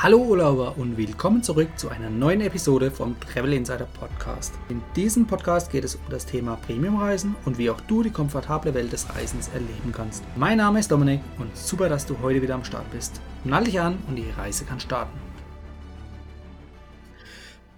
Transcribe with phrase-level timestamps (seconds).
[0.00, 4.54] Hallo Urlauber und willkommen zurück zu einer neuen Episode vom Travel Insider Podcast.
[4.68, 8.74] In diesem Podcast geht es um das Thema Premiumreisen und wie auch du die komfortable
[8.74, 10.22] Welt des Reisens erleben kannst.
[10.36, 13.20] Mein Name ist Dominik und super, dass du heute wieder am Start bist.
[13.42, 15.18] Nall dich an und die Reise kann starten.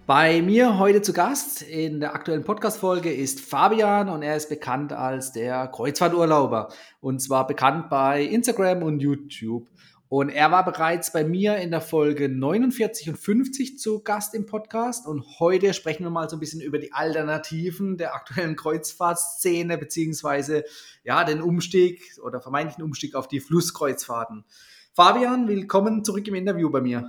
[0.07, 4.93] Bei mir heute zu Gast in der aktuellen Podcast-Folge ist Fabian und er ist bekannt
[4.93, 6.69] als der Kreuzfahrturlauber
[7.01, 9.67] und zwar bekannt bei Instagram und YouTube.
[10.11, 14.45] Und er war bereits bei mir in der Folge 49 und 50 zu Gast im
[14.45, 15.07] Podcast.
[15.07, 20.65] Und heute sprechen wir mal so ein bisschen über die Alternativen der aktuellen Kreuzfahrtszene, beziehungsweise
[21.05, 24.45] ja, den Umstieg oder vermeintlichen Umstieg auf die Flusskreuzfahrten.
[24.95, 27.09] Fabian, willkommen zurück im Interview bei mir.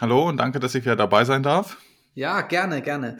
[0.00, 1.76] Hallo und danke, dass ich wieder dabei sein darf.
[2.14, 3.18] Ja, gerne, gerne.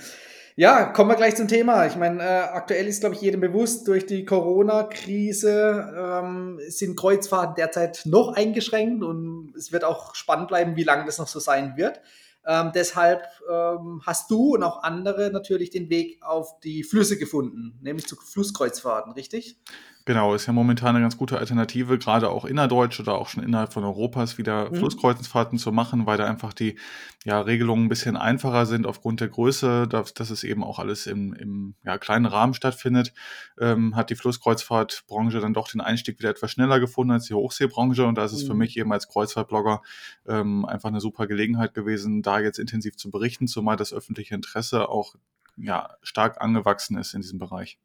[0.58, 1.86] Ja, kommen wir gleich zum Thema.
[1.86, 7.54] Ich meine, äh, aktuell ist, glaube ich, jedem bewusst, durch die Corona-Krise ähm, sind Kreuzfahrten
[7.54, 11.74] derzeit noch eingeschränkt und es wird auch spannend bleiben, wie lange das noch so sein
[11.76, 12.00] wird.
[12.44, 17.78] Ähm, deshalb ähm, hast du und auch andere natürlich den Weg auf die Flüsse gefunden,
[17.80, 19.60] nämlich zu Flusskreuzfahrten, richtig?
[20.08, 23.74] Genau, ist ja momentan eine ganz gute Alternative, gerade auch innerdeutsch oder auch schon innerhalb
[23.74, 24.76] von Europas wieder mhm.
[24.76, 26.78] Flusskreuzfahrten zu machen, weil da einfach die
[27.26, 31.06] ja, Regelungen ein bisschen einfacher sind aufgrund der Größe, dass, dass es eben auch alles
[31.06, 33.12] im, im ja, kleinen Rahmen stattfindet,
[33.60, 38.06] ähm, hat die Flusskreuzfahrtbranche dann doch den Einstieg wieder etwas schneller gefunden als die Hochseebranche
[38.06, 38.46] und da ist es mhm.
[38.46, 39.82] für mich eben als Kreuzfahrtblogger
[40.26, 44.88] ähm, einfach eine super Gelegenheit gewesen, da jetzt intensiv zu berichten, zumal das öffentliche Interesse
[44.88, 45.16] auch
[45.58, 47.78] ja, stark angewachsen ist in diesem Bereich.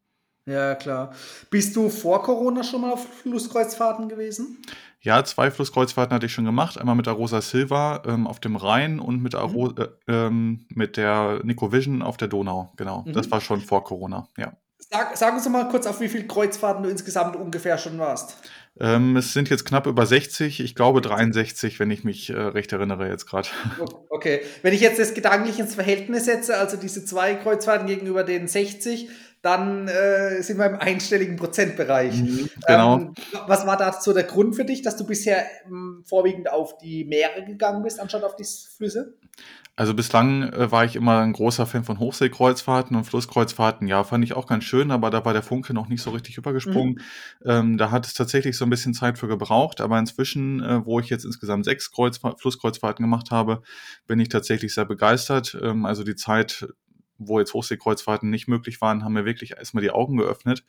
[0.46, 1.14] Ja, klar.
[1.50, 4.62] Bist du vor Corona schon mal auf Flusskreuzfahrten gewesen?
[5.00, 6.78] Ja, zwei Flusskreuzfahrten hatte ich schon gemacht.
[6.78, 9.76] Einmal mit der Rosa Silva ähm, auf dem Rhein und mit der, mhm.
[9.78, 12.72] äh, ähm, mit der Nico Vision auf der Donau.
[12.78, 13.14] Genau, mhm.
[13.14, 14.54] das war schon vor Corona, ja.
[14.90, 18.38] Sag, sag uns doch mal kurz, auf wie viele Kreuzfahrten du insgesamt ungefähr schon warst.
[18.80, 22.72] Ähm, es sind jetzt knapp über 60, ich glaube 63, wenn ich mich äh, recht
[22.72, 23.48] erinnere jetzt gerade.
[24.10, 28.48] Okay, wenn ich jetzt das gedanklich ins Verhältnis setze, also diese zwei Kreuzfahrten gegenüber den
[28.48, 29.10] 60,
[29.44, 32.16] dann äh, sind wir im einstelligen Prozentbereich.
[32.16, 32.98] Mhm, genau.
[32.98, 33.14] Ähm,
[33.46, 37.44] was war dazu der Grund für dich, dass du bisher ähm, vorwiegend auf die Meere
[37.46, 39.18] gegangen bist, anstatt auf die Flüsse?
[39.76, 43.88] Also bislang äh, war ich immer ein großer Fan von Hochseekreuzfahrten und Flusskreuzfahrten.
[43.88, 46.38] Ja, fand ich auch ganz schön, aber da war der Funke noch nicht so richtig
[46.38, 47.02] übergesprungen.
[47.44, 47.50] Mhm.
[47.50, 49.82] Ähm, da hat es tatsächlich so ein bisschen Zeit für gebraucht.
[49.82, 53.64] Aber inzwischen, äh, wo ich jetzt insgesamt sechs Kreuzfahr Flusskreuzfahrten gemacht habe,
[54.06, 55.58] bin ich tatsächlich sehr begeistert.
[55.62, 56.68] Ähm, also die Zeit
[57.28, 60.64] wo jetzt Hochseekreuzfahrten nicht möglich waren, haben mir wirklich erstmal die Augen geöffnet,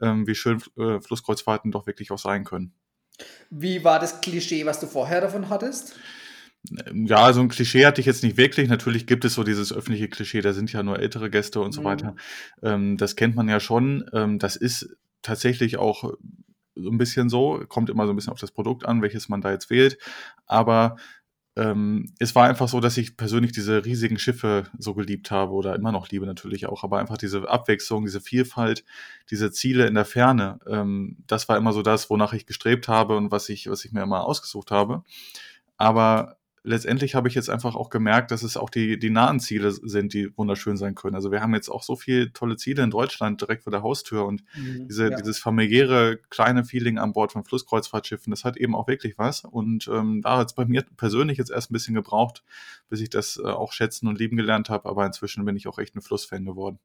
[0.00, 2.72] ähm, wie schön äh, Flusskreuzfahrten doch wirklich auch sein können.
[3.50, 5.98] Wie war das Klischee, was du vorher davon hattest?
[6.86, 8.68] Ähm, ja, so ein Klischee hatte ich jetzt nicht wirklich.
[8.68, 11.72] Natürlich gibt es so dieses öffentliche Klischee, da sind ja nur ältere Gäste und mhm.
[11.72, 12.16] so weiter.
[12.62, 14.04] Ähm, das kennt man ja schon.
[14.12, 16.14] Ähm, das ist tatsächlich auch
[16.74, 19.40] so ein bisschen so, kommt immer so ein bisschen auf das Produkt an, welches man
[19.40, 19.98] da jetzt wählt.
[20.46, 20.96] Aber
[21.60, 25.74] ähm, es war einfach so, dass ich persönlich diese riesigen Schiffe so geliebt habe oder
[25.74, 28.82] immer noch liebe natürlich auch, aber einfach diese Abwechslung, diese Vielfalt,
[29.30, 33.14] diese Ziele in der Ferne, ähm, das war immer so das, wonach ich gestrebt habe
[33.18, 35.04] und was ich, was ich mir immer ausgesucht habe.
[35.76, 39.72] Aber letztendlich habe ich jetzt einfach auch gemerkt, dass es auch die, die nahen Ziele
[39.72, 41.14] sind, die wunderschön sein können.
[41.14, 44.26] Also wir haben jetzt auch so viele tolle Ziele in Deutschland direkt vor der Haustür
[44.26, 45.16] und mhm, diese, ja.
[45.16, 49.44] dieses familiäre kleine Feeling an Bord von Flusskreuzfahrtschiffen, das hat eben auch wirklich was.
[49.44, 52.44] Und ähm, da hat es bei mir persönlich jetzt erst ein bisschen gebraucht,
[52.88, 54.88] bis ich das äh, auch schätzen und lieben gelernt habe.
[54.88, 56.78] Aber inzwischen bin ich auch echt ein Flussfan geworden.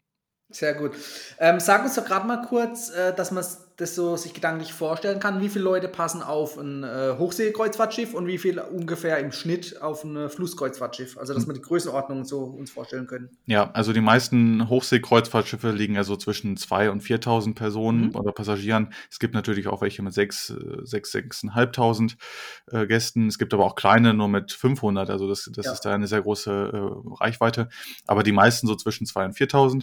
[0.49, 0.91] Sehr gut.
[1.39, 3.43] Ähm, sag uns doch gerade mal kurz, äh, dass man
[3.77, 5.41] das so sich gedanklich vorstellen kann.
[5.41, 10.05] Wie viele Leute passen auf ein äh, Hochseekreuzfahrtschiff und wie viel ungefähr im Schnitt auf
[10.05, 11.17] ein äh, Flusskreuzfahrtschiff?
[11.17, 11.49] Also, dass hm.
[11.49, 13.29] wir die Größenordnung so uns vorstellen können.
[13.45, 18.15] Ja, also die meisten Hochseekreuzfahrtschiffe liegen ja so zwischen 2.000 und 4.000 Personen mhm.
[18.15, 18.93] oder Passagieren.
[19.11, 22.15] Es gibt natürlich auch welche mit 6.000, 6.000, 6.500
[22.71, 23.27] äh, Gästen.
[23.27, 25.09] Es gibt aber auch kleine nur mit 500.
[25.09, 25.73] Also, das, das ja.
[25.73, 27.67] ist da eine sehr große äh, Reichweite.
[28.07, 29.81] Aber die meisten so zwischen 2.000 und 4.000.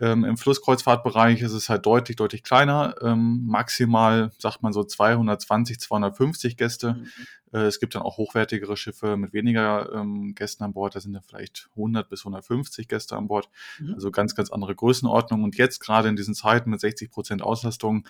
[0.00, 2.94] Ähm, Im Flusskreuzfahrtbereich ist es halt deutlich, deutlich kleiner.
[3.02, 6.94] Ähm, maximal, sagt man so 220, 250 Gäste.
[6.94, 7.08] Mhm.
[7.52, 10.94] Äh, es gibt dann auch hochwertigere Schiffe mit weniger ähm, Gästen an Bord.
[10.94, 13.48] Da sind dann vielleicht 100 bis 150 Gäste an Bord.
[13.78, 13.94] Mhm.
[13.94, 15.44] Also ganz, ganz andere Größenordnung.
[15.44, 18.06] Und jetzt gerade in diesen Zeiten mit 60 Prozent Auslastung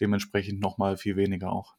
[0.00, 1.74] dementsprechend nochmal viel weniger auch.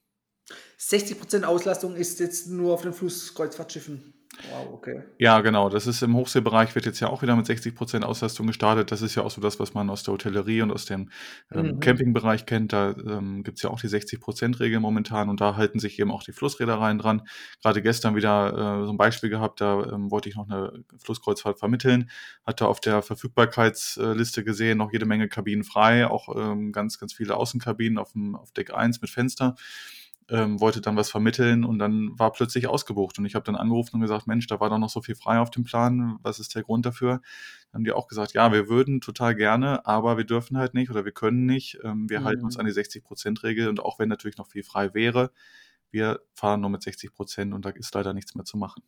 [0.78, 4.14] 60 Prozent Auslastung ist jetzt nur auf den Flusskreuzfahrtschiffen.
[4.52, 5.04] Wow, okay.
[5.18, 5.70] Ja, genau.
[5.70, 8.92] Das ist im Hochseebereich wird jetzt ja auch wieder mit 60 Prozent Auslastung gestartet.
[8.92, 11.10] Das ist ja auch so das, was man aus der Hotellerie und aus dem
[11.52, 11.80] ähm, mhm.
[11.80, 12.72] Campingbereich kennt.
[12.72, 16.00] Da ähm, gibt es ja auch die 60 Prozent Regel momentan und da halten sich
[16.00, 17.24] eben auch die Flussreedereien dran.
[17.64, 21.58] Gerade gestern wieder äh, so ein Beispiel gehabt, da ähm, wollte ich noch eine Flusskreuzfahrt
[21.58, 22.10] vermitteln,
[22.46, 27.36] hatte auf der Verfügbarkeitsliste gesehen, noch jede Menge Kabinen frei, auch ähm, ganz, ganz viele
[27.36, 29.56] Außenkabinen auf, dem, auf Deck 1 mit Fenster.
[30.30, 33.18] Ähm, wollte dann was vermitteln und dann war plötzlich ausgebucht.
[33.18, 35.40] Und ich habe dann angerufen und gesagt, Mensch, da war doch noch so viel frei
[35.40, 37.22] auf dem Plan, was ist der Grund dafür?
[37.72, 40.90] Dann haben die auch gesagt, ja, wir würden total gerne, aber wir dürfen halt nicht
[40.90, 41.80] oder wir können nicht.
[41.84, 42.26] Ähm, wir mhm.
[42.26, 42.62] halten uns mhm.
[42.62, 45.32] an die 60-Prozent-Regel und auch wenn natürlich noch viel frei wäre,
[45.92, 48.84] wir fahren nur mit 60 Prozent und da ist leider nichts mehr zu machen.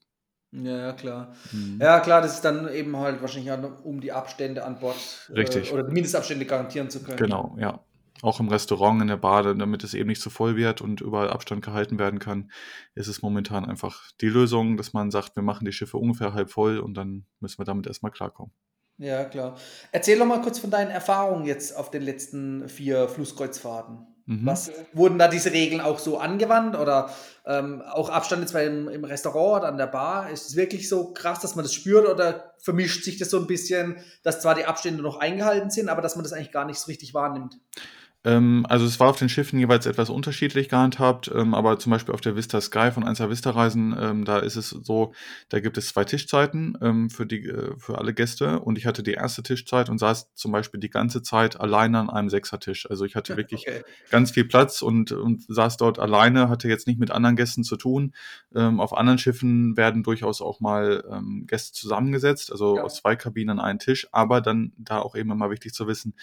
[0.51, 1.35] Ja, ja, klar.
[1.51, 1.79] Mhm.
[1.79, 3.51] Ja, klar, das ist dann eben halt wahrscheinlich
[3.83, 4.95] um die Abstände an Bord
[5.29, 5.69] Richtig.
[5.69, 7.17] Äh, oder die Mindestabstände garantieren zu können.
[7.17, 7.79] Genau, ja.
[8.21, 11.29] Auch im Restaurant, in der Bar, damit es eben nicht zu voll wird und überall
[11.29, 12.51] Abstand gehalten werden kann,
[12.95, 16.51] ist es momentan einfach die Lösung, dass man sagt, wir machen die Schiffe ungefähr halb
[16.51, 18.53] voll und dann müssen wir damit erstmal klarkommen.
[18.97, 19.55] Ja, klar.
[19.93, 24.05] Erzähl doch mal kurz von deinen Erfahrungen jetzt auf den letzten vier Flusskreuzfahrten.
[24.25, 24.45] Mhm.
[24.45, 27.09] Was wurden da diese Regeln auch so angewandt oder
[27.47, 30.29] ähm, auch Abstand jetzt im, im Restaurant oder an der Bar?
[30.29, 33.47] Ist es wirklich so krass, dass man das spürt oder vermischt sich das so ein
[33.47, 36.79] bisschen, dass zwar die Abstände noch eingehalten sind, aber dass man das eigentlich gar nicht
[36.79, 37.57] so richtig wahrnimmt?
[38.25, 42.13] Ähm, also es war auf den Schiffen jeweils etwas unterschiedlich gehandhabt, ähm, aber zum Beispiel
[42.13, 45.13] auf der Vista Sky von 1 Vista Reisen, ähm, da ist es so,
[45.47, 49.03] da gibt es zwei Tischzeiten ähm, für, die, äh, für alle Gäste und ich hatte
[49.03, 52.89] die erste Tischzeit und saß zum Beispiel die ganze Zeit alleine an einem Sechsertisch.
[52.89, 53.83] Also ich hatte wirklich okay.
[54.09, 57.77] ganz viel Platz und, und saß dort alleine, hatte jetzt nicht mit anderen Gästen zu
[57.77, 58.13] tun.
[58.53, 62.83] Ähm, auf anderen Schiffen werden durchaus auch mal ähm, Gäste zusammengesetzt, also ja.
[62.83, 66.13] aus zwei Kabinen an einen Tisch, aber dann da auch eben immer wichtig zu wissen,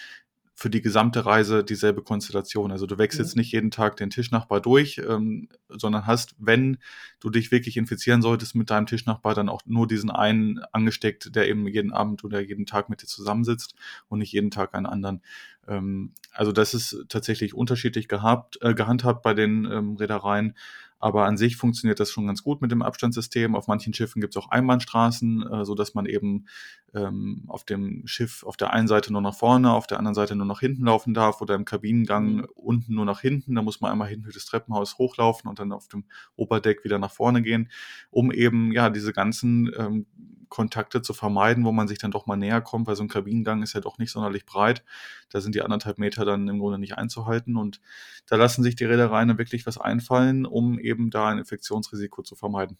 [0.59, 2.71] für die gesamte Reise dieselbe Konstellation.
[2.71, 3.41] Also du wechselst mhm.
[3.41, 6.79] nicht jeden Tag den Tischnachbar durch, ähm, sondern hast, wenn
[7.19, 11.47] du dich wirklich infizieren solltest mit deinem Tischnachbar, dann auch nur diesen einen angesteckt, der
[11.47, 13.75] eben jeden Abend oder jeden Tag mit dir zusammensitzt
[14.07, 15.21] und nicht jeden Tag einen anderen.
[15.67, 20.55] Ähm, also das ist tatsächlich unterschiedlich gehabt, äh, gehandhabt bei den ähm, Reedereien.
[20.99, 23.55] Aber an sich funktioniert das schon ganz gut mit dem Abstandssystem.
[23.55, 26.47] Auf manchen Schiffen gibt es auch Einbahnstraßen, äh, so dass man eben
[26.93, 30.35] ähm, auf dem Schiff auf der einen Seite nur nach vorne, auf der anderen Seite
[30.35, 32.47] nur nach hinten laufen darf oder im Kabinengang mhm.
[32.55, 33.55] unten nur nach hinten.
[33.55, 36.05] Da muss man einmal hinten durch das Treppenhaus hochlaufen und dann auf dem
[36.35, 37.69] Oberdeck wieder nach vorne gehen,
[38.09, 40.05] um eben ja diese ganzen ähm,
[40.49, 43.63] Kontakte zu vermeiden, wo man sich dann doch mal näher kommt, weil so ein Kabinengang
[43.63, 44.83] ist ja doch nicht sonderlich breit.
[45.29, 47.81] Da sind die anderthalb Meter dann im Grunde nicht einzuhalten und
[48.25, 52.77] da lassen sich die Reedereien wirklich was einfallen, um eben da ein Infektionsrisiko zu vermeiden.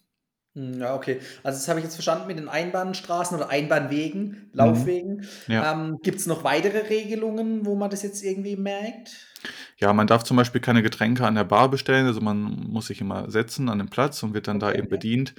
[0.54, 1.20] Hm, ja, okay.
[1.42, 4.50] Also das habe ich jetzt verstanden mit den Einbahnstraßen oder Einbahnwegen, mhm.
[4.52, 5.16] Laufwegen.
[5.46, 5.52] Mhm.
[5.52, 5.72] Ja.
[5.72, 9.10] Ähm, Gibt es noch weitere Regelungen, wo man das jetzt irgendwie merkt?
[9.78, 13.00] Ja, man darf zum Beispiel keine Getränke an der Bar bestellen, also man muss sich
[13.00, 15.34] immer setzen an den Platz und wird dann okay, da eben bedient.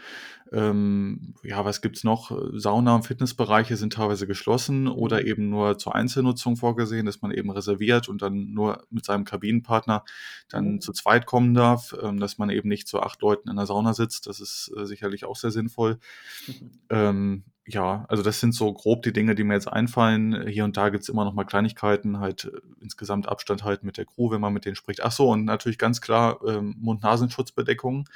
[0.52, 2.32] Ähm, ja, was gibt's noch?
[2.54, 5.28] Sauna- und Fitnessbereiche sind teilweise geschlossen oder mhm.
[5.28, 10.04] eben nur zur Einzelnutzung vorgesehen, dass man eben reserviert und dann nur mit seinem Kabinenpartner
[10.50, 10.82] dann mhm.
[10.82, 13.94] zu zweit kommen darf, ähm, dass man eben nicht zu acht Leuten in der Sauna
[13.94, 14.28] sitzt.
[14.28, 16.00] Das ist äh, sicherlich auch sehr sinnvoll.
[16.92, 20.48] Ähm, ja, also das sind so grob die Dinge, die mir jetzt einfallen.
[20.48, 24.06] Hier und da gibt's immer noch mal Kleinigkeiten, halt äh, insgesamt Abstand halten mit der
[24.06, 25.04] Crew, wenn man mit denen spricht.
[25.04, 28.10] Ach so, und natürlich ganz klar ähm, Mund-Nasenschutzbedeckung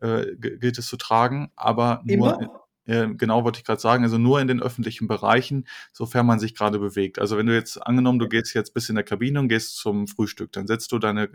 [0.00, 2.64] äh, gilt es zu tragen, aber nur, immer?
[2.86, 6.54] Äh, genau wollte ich gerade sagen, also nur in den öffentlichen Bereichen, sofern man sich
[6.54, 7.18] gerade bewegt.
[7.18, 10.06] Also wenn du jetzt angenommen, du gehst jetzt bis in der Kabine und gehst zum
[10.06, 11.28] Frühstück, dann setzt du deine äh,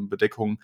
[0.00, 0.60] Bedeckung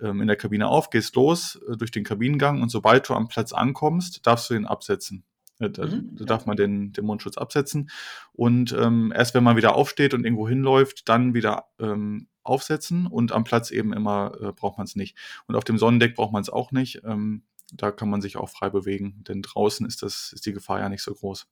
[0.00, 3.28] ähm, in der Kabine auf, gehst los äh, durch den Kabinengang und sobald du am
[3.28, 5.24] Platz ankommst, darfst du ihn absetzen.
[5.62, 6.16] Äh, da, mhm.
[6.16, 7.90] da, darf man den, den Mundschutz absetzen.
[8.32, 13.32] Und ähm, erst wenn man wieder aufsteht und irgendwo hinläuft, dann wieder ähm, aufsetzen und
[13.32, 15.16] am Platz eben immer äh, braucht man es nicht.
[15.46, 17.02] Und auf dem Sonnendeck braucht man es auch nicht.
[17.04, 20.80] Ähm, da kann man sich auch frei bewegen, denn draußen ist, das, ist die Gefahr
[20.80, 21.46] ja nicht so groß.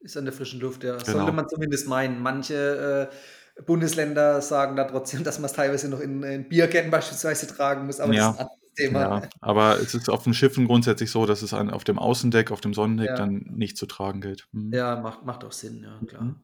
[0.00, 0.96] Ist an der frischen Luft, ja.
[0.96, 1.18] Genau.
[1.18, 2.20] Sollte man zumindest meinen.
[2.22, 3.10] Manche
[3.56, 7.86] äh, Bundesländer sagen da trotzdem, dass man es teilweise noch in, in Bierketten beispielsweise tragen
[7.86, 8.28] muss, aber ja.
[8.28, 9.00] das ist ein Thema.
[9.00, 12.50] Ja, aber es ist auf den Schiffen grundsätzlich so, dass es an, auf dem Außendeck,
[12.50, 13.16] auf dem Sonnendeck ja.
[13.16, 14.46] dann nicht zu tragen gilt.
[14.52, 14.72] Mhm.
[14.72, 16.22] Ja, macht, macht auch Sinn, ja, klar.
[16.22, 16.36] Mhm.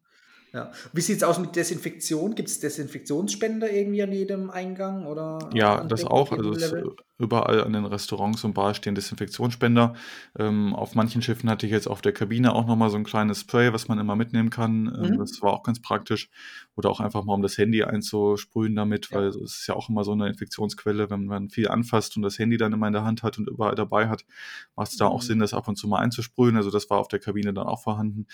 [0.53, 0.71] Ja.
[0.93, 2.35] Wie sieht es aus mit Desinfektion?
[2.35, 5.07] Gibt es Desinfektionsspender irgendwie an jedem Eingang?
[5.07, 6.31] Oder ja, das auch.
[6.31, 6.75] Also es,
[7.19, 9.95] überall an den Restaurants und Bars stehen Desinfektionsspender.
[10.39, 13.41] Ähm, auf manchen Schiffen hatte ich jetzt auf der Kabine auch nochmal so ein kleines
[13.41, 14.93] Spray, was man immer mitnehmen kann.
[14.95, 15.19] Ähm, mhm.
[15.19, 16.29] Das war auch ganz praktisch.
[16.77, 19.19] Oder auch einfach mal um das Handy einzusprühen damit, ja.
[19.19, 22.39] weil es ist ja auch immer so eine Infektionsquelle, wenn man viel anfasst und das
[22.39, 24.27] Handy dann immer in der Hand hat und überall dabei hat,
[24.77, 25.13] macht es da mhm.
[25.13, 26.57] auch Sinn, das ab und zu mal einzusprühen.
[26.57, 28.27] Also das war auf der Kabine dann auch vorhanden.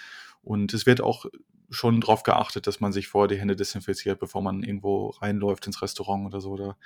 [0.43, 1.27] Und es wird auch
[1.71, 5.83] schon darauf geachtet, dass man sich vorher die Hände desinfiziert, bevor man irgendwo reinläuft ins
[5.83, 6.57] Restaurant oder so.
[6.57, 6.77] Da,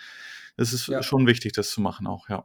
[0.56, 1.02] es ist ja.
[1.02, 2.44] schon wichtig, das zu machen auch, ja.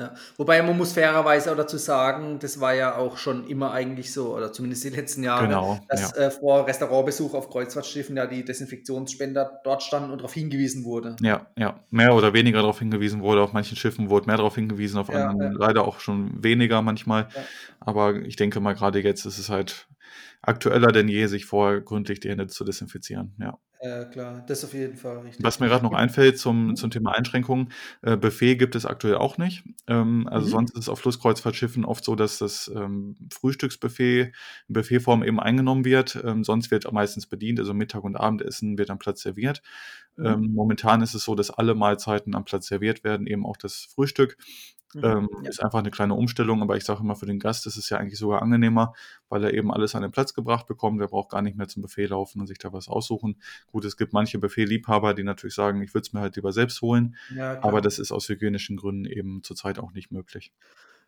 [0.00, 0.14] Ja.
[0.36, 4.36] Wobei man muss fairerweise auch dazu sagen, das war ja auch schon immer eigentlich so,
[4.36, 6.26] oder zumindest die letzten Jahre, genau, dass ja.
[6.26, 11.16] äh, vor Restaurantbesuch auf Kreuzfahrtschiffen ja die Desinfektionsspender dort standen und darauf hingewiesen wurde.
[11.20, 13.42] Ja, ja, mehr oder weniger darauf hingewiesen wurde.
[13.42, 17.28] Auf manchen Schiffen wurde mehr darauf hingewiesen, auf anderen leider auch schon weniger manchmal.
[17.80, 19.88] aber ich denke mal, gerade jetzt ist es halt
[20.42, 23.58] aktueller denn je, sich vorher gründlich die Hände zu desinfizieren, ja.
[23.80, 25.40] Ja, klar, das auf jeden Fall richtig.
[25.40, 27.70] Was mir gerade noch einfällt zum, zum Thema Einschränkungen,
[28.02, 29.62] äh, Buffet gibt es aktuell auch nicht.
[29.86, 30.48] Ähm, also Mhm.
[30.48, 34.32] sonst ist es auf Flusskreuzfahrtschiffen oft so, dass das ähm, Frühstücksbuffet
[34.66, 36.20] in Buffetform eben eingenommen wird.
[36.24, 39.62] Ähm, sonst wird meistens bedient, also Mittag und Abendessen wird am Platz serviert.
[40.18, 40.48] Ähm, Mhm.
[40.52, 44.36] momentan ist es so, dass alle Mahlzeiten am Platz serviert werden, eben auch das Frühstück.
[44.94, 45.04] Mhm.
[45.04, 45.48] Ähm, Ja.
[45.50, 47.98] Ist einfach eine kleine Umstellung, aber ich sage immer, für den Gast ist es ja
[47.98, 48.94] eigentlich sogar angenehmer,
[49.28, 51.00] weil er eben alles an den Platz gebracht bekommt.
[51.00, 53.40] Er braucht gar nicht mehr zum Buffet laufen und sich da was aussuchen.
[53.66, 56.80] Gut, es gibt manche Buffet-Liebhaber, die natürlich sagen, ich würde es mir halt lieber selbst
[56.82, 60.52] holen, Ja, aber das ist aus hygienischen Gründen eben zurzeit auch nicht möglich.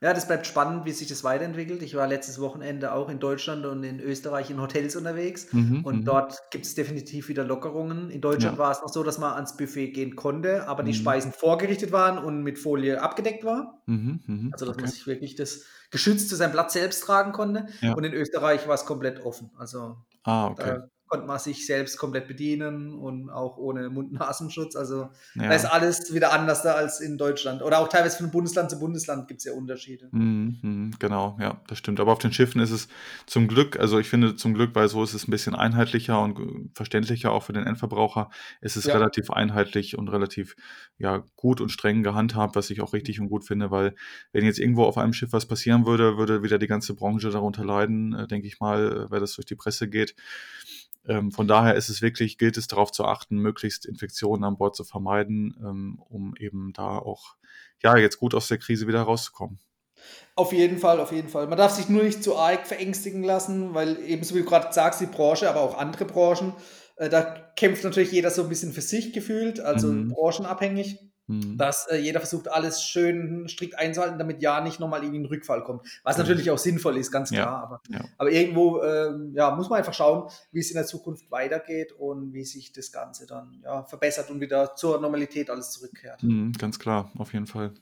[0.03, 1.83] Ja, das bleibt spannend, wie sich das weiterentwickelt.
[1.83, 6.07] Ich war letztes Wochenende auch in Deutschland und in Österreich in Hotels unterwegs Mhm, und
[6.07, 6.07] mhm.
[6.07, 8.09] dort gibt es definitiv wieder Lockerungen.
[8.09, 8.57] In Deutschland Ja.
[8.57, 10.95] war es noch so, dass man ans Buffet gehen konnte, aber die Mhm.
[10.95, 13.83] Speisen vorgerichtet waren und mit Folie abgedeckt war.
[13.87, 14.21] Mhm.
[14.51, 14.91] Also, dass man Okay.
[14.91, 17.67] sich wirklich das geschützt zu seinem Platz selbst tragen konnte.
[17.81, 17.95] Ja.
[17.95, 19.53] Und in Österreich war es komplett offen.
[19.59, 20.77] Also, Ah, okay.
[20.79, 24.77] da konnte man sich selbst komplett bedienen und auch ohne Mund-Nasenschutz.
[24.77, 25.71] Also, da ist Ja.
[25.71, 27.63] alles wieder anders da als in Deutschland.
[27.63, 30.09] Oder auch teilweise von Bundesland zu Bundesland gibt es ja Unterschiede.
[30.13, 31.99] Mhm, mhm, genau, ja, das stimmt.
[32.01, 32.89] Aber auf den Schiffen ist es
[33.27, 36.71] zum Glück, also ich finde zum Glück, weil so ist es ein bisschen einheitlicher und
[36.75, 38.31] verständlicher auch für den Endverbraucher.
[38.61, 38.95] Es ist Ja.
[38.95, 40.55] relativ einheitlich und relativ
[40.97, 43.95] ja, gut und streng gehandhabt, was ich auch richtig und gut finde, weil
[44.33, 47.65] wenn jetzt irgendwo auf einem Schiff was passieren würde, würde wieder die ganze Branche darunter
[47.65, 50.15] leiden, äh, denke ich mal, äh, weil das durch die Presse geht.
[51.07, 54.77] Ähm, von daher ist es wirklich, gilt es darauf zu achten, möglichst Infektionen an Bord
[54.77, 57.37] zu vermeiden, ähm, um eben da auch
[57.83, 59.59] ja jetzt gut aus der Krise wieder rauszukommen.
[60.37, 61.47] Auf jeden Fall, auf jeden Fall.
[61.47, 65.01] Man darf sich nur nicht zu arg verängstigen lassen, weil ebenso wie du gerade sagst,
[65.01, 66.55] die Branche, aber auch andere Branchen,
[66.97, 67.23] äh, da
[67.57, 70.09] kämpft natürlich jeder so ein bisschen für sich gefühlt, also Mhm.
[70.09, 71.57] branchenabhängig, Mhm.
[71.57, 75.63] dass äh, jeder versucht, alles schön strikt einzuhalten, damit ja nicht nochmal irgendwie ein Rückfall
[75.63, 75.83] kommt.
[76.03, 76.29] Was Genau.
[76.29, 77.63] natürlich auch sinnvoll ist, ganz Ja, klar.
[77.63, 78.01] Aber, ja.
[78.19, 82.33] aber irgendwo ähm, ja, muss man einfach schauen, wie es in der Zukunft weitergeht und
[82.33, 86.23] wie sich das Ganze dann ja, verbessert und wieder zur Normalität alles zurückkehrt.
[86.23, 87.73] Mhm, ganz klar, auf jeden Fall.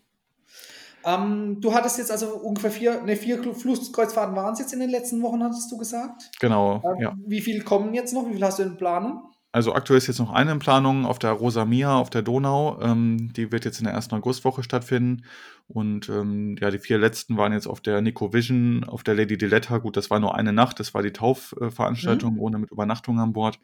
[1.04, 4.90] Ähm, du hattest jetzt also ungefähr vier, ne, vier Flusskreuzfahrten waren es jetzt in den
[4.90, 6.30] letzten Wochen, hattest du gesagt.
[6.40, 7.16] Genau, Ähm, ja.
[7.24, 8.28] Wie viel kommen jetzt noch?
[8.28, 9.22] Wie viel hast du in Planung?
[9.50, 12.78] Also aktuell ist jetzt noch eine in Planung auf der Rosa Mia auf der Donau.
[12.82, 15.24] Ähm, die wird jetzt in der ersten Augustwoche stattfinden.
[15.68, 19.38] Und ähm, ja, die vier letzten waren jetzt auf der Nico Vision, auf der Lady
[19.38, 19.78] Diletta.
[19.78, 22.40] Gut, das war nur eine Nacht, das war die Taufveranstaltung Mhm.
[22.40, 23.58] ohne mit Übernachtung an Bord.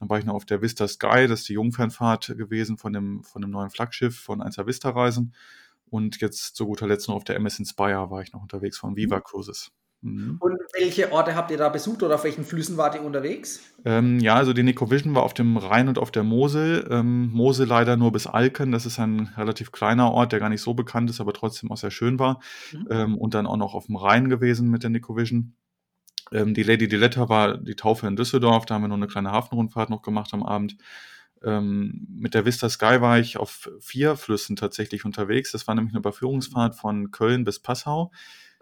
[0.00, 3.22] Dann war ich noch auf der Vista Sky, das ist die Jungfernfahrt gewesen von dem,
[3.22, 5.34] von dem neuen Flaggschiff von 1 Vista Reisen.
[5.86, 8.96] Und jetzt zu guter Letzt noch auf der MS Inspire war ich noch unterwegs von
[8.96, 9.70] Viva Cruises.
[10.02, 10.36] Mhm.
[10.40, 13.62] Und welche Orte habt ihr da besucht oder auf welchen Flüssen wart ihr unterwegs?
[13.84, 16.86] Ähm, ja, also die Nico Vision war auf dem Rhein und auf der Mosel.
[16.90, 18.72] Ähm, Mosel leider nur bis Alken.
[18.72, 21.76] Das ist ein relativ kleiner Ort, der gar nicht so bekannt ist, aber trotzdem auch
[21.76, 22.40] sehr schön war.
[22.72, 22.88] Mhm.
[22.90, 25.54] Ähm, und dann auch noch auf dem Rhein gewesen mit der Nico Vision.
[26.32, 28.66] Ähm, die Lady Diletta war die Taufe in Düsseldorf.
[28.66, 30.76] Da haben wir noch eine kleine Hafenrundfahrt noch gemacht am Abend.
[31.44, 35.52] Ähm, mit der Vista Sky war ich auf vier Flüssen tatsächlich unterwegs.
[35.52, 38.10] Das war nämlich eine Überführungsfahrt von Köln bis Passau.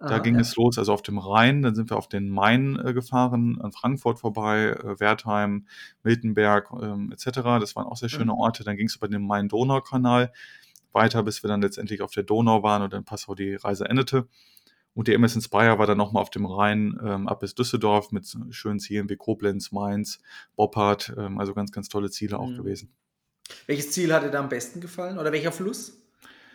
[0.00, 0.40] Da Aha, ging ja.
[0.40, 3.70] es los, also auf dem Rhein, dann sind wir auf den Main äh, gefahren, an
[3.70, 5.66] Frankfurt vorbei, äh, Wertheim,
[6.02, 7.40] Miltenberg ähm, etc.
[7.60, 8.38] Das waren auch sehr schöne Mhm.
[8.38, 8.64] Orte.
[8.64, 10.32] Dann ging es über den Main-Donau-Kanal
[10.92, 14.26] weiter, bis wir dann letztendlich auf der Donau waren und in Passau die Reise endete.
[14.94, 18.26] Und die MS Inspire war dann nochmal auf dem Rhein ähm, ab bis Düsseldorf mit
[18.50, 20.20] schönen Zielen wie Koblenz, Mainz,
[20.56, 22.56] Boppard, ähm, also ganz, ganz tolle Ziele auch Mhm.
[22.56, 22.92] gewesen.
[23.66, 25.18] Welches Ziel hat dir da am besten gefallen?
[25.18, 25.92] Oder welcher Fluss?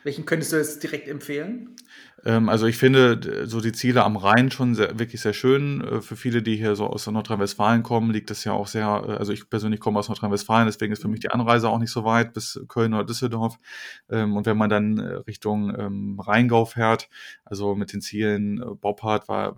[0.05, 1.75] Welchen könntest du jetzt direkt empfehlen?
[2.23, 5.81] Ähm, also ich finde so die Ziele am Rhein schon sehr, wirklich sehr schön.
[5.81, 9.13] Äh, Für viele, die hier so aus Nordrhein-Westfalen kommen, liegt das ja auch sehr, äh,
[9.13, 12.03] also ich persönlich komme aus Nordrhein-Westfalen, deswegen ist für mich die Anreise auch nicht so
[12.03, 13.57] weit bis Köln oder Düsseldorf.
[14.07, 17.09] Ähm, Und wenn man dann äh, Richtung ähm, Rheingau fährt,
[17.43, 19.57] also mit den Zielen Boppard war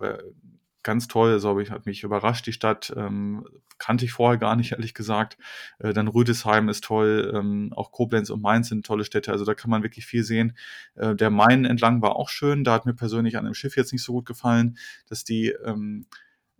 [0.88, 4.72] ganz toll, also ich, hat mich überrascht, die Stadt, ähm, kannte ich vorher gar nicht,
[4.72, 5.36] ehrlich gesagt.
[5.80, 9.52] Äh, dann Rüdesheim ist toll, ähm, auch Koblenz und Mainz sind tolle Städte, also da
[9.52, 10.56] kann man wirklich viel sehen.
[10.94, 13.92] Äh, der Main entlang war auch schön, da hat mir persönlich an dem Schiff jetzt
[13.92, 14.78] nicht so gut gefallen,
[15.10, 16.06] dass die, ähm,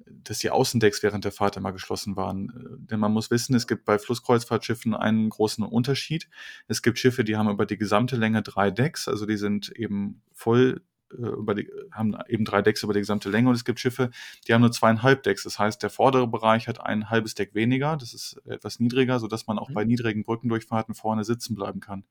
[0.04, 2.50] dass die Außendecks während der Fahrt immer geschlossen waren.
[2.50, 6.28] Äh, Denn man muss wissen, es gibt bei Flusskreuzfahrtschiffen einen großen Unterschied.
[6.66, 10.20] Es gibt Schiffe, die haben über die gesamte Länge drei Decks, also die sind eben
[10.34, 14.10] voll über die, haben eben drei Decks über die gesamte Länge und es gibt Schiffe,
[14.46, 15.44] die haben nur zweieinhalb Decks.
[15.44, 19.46] Das heißt, der vordere Bereich hat ein halbes Deck weniger, das ist etwas niedriger, sodass
[19.46, 19.74] man auch Mhm.
[19.74, 22.04] bei niedrigen Brückendurchfahrten vorne sitzen bleiben kann.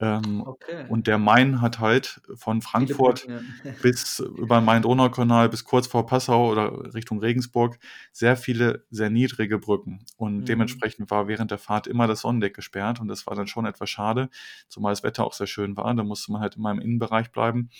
[0.00, 0.86] Ähm, Okay.
[0.86, 3.42] und der Main hat halt von Frankfurt Brücken, ja.
[3.80, 7.78] bis über den Main-Donau-Kanal bis kurz vor Passau oder Richtung Regensburg
[8.12, 10.04] sehr viele sehr niedrige Brücken.
[10.16, 10.48] Und Mhm.
[10.48, 13.90] dementsprechend war während der Fahrt immer das Sonnendeck gesperrt und das war dann schon etwas
[13.90, 14.28] schade,
[14.68, 15.92] zumal das Wetter auch sehr schön war.
[15.94, 17.70] Da musste man halt immer im Innenbereich bleiben.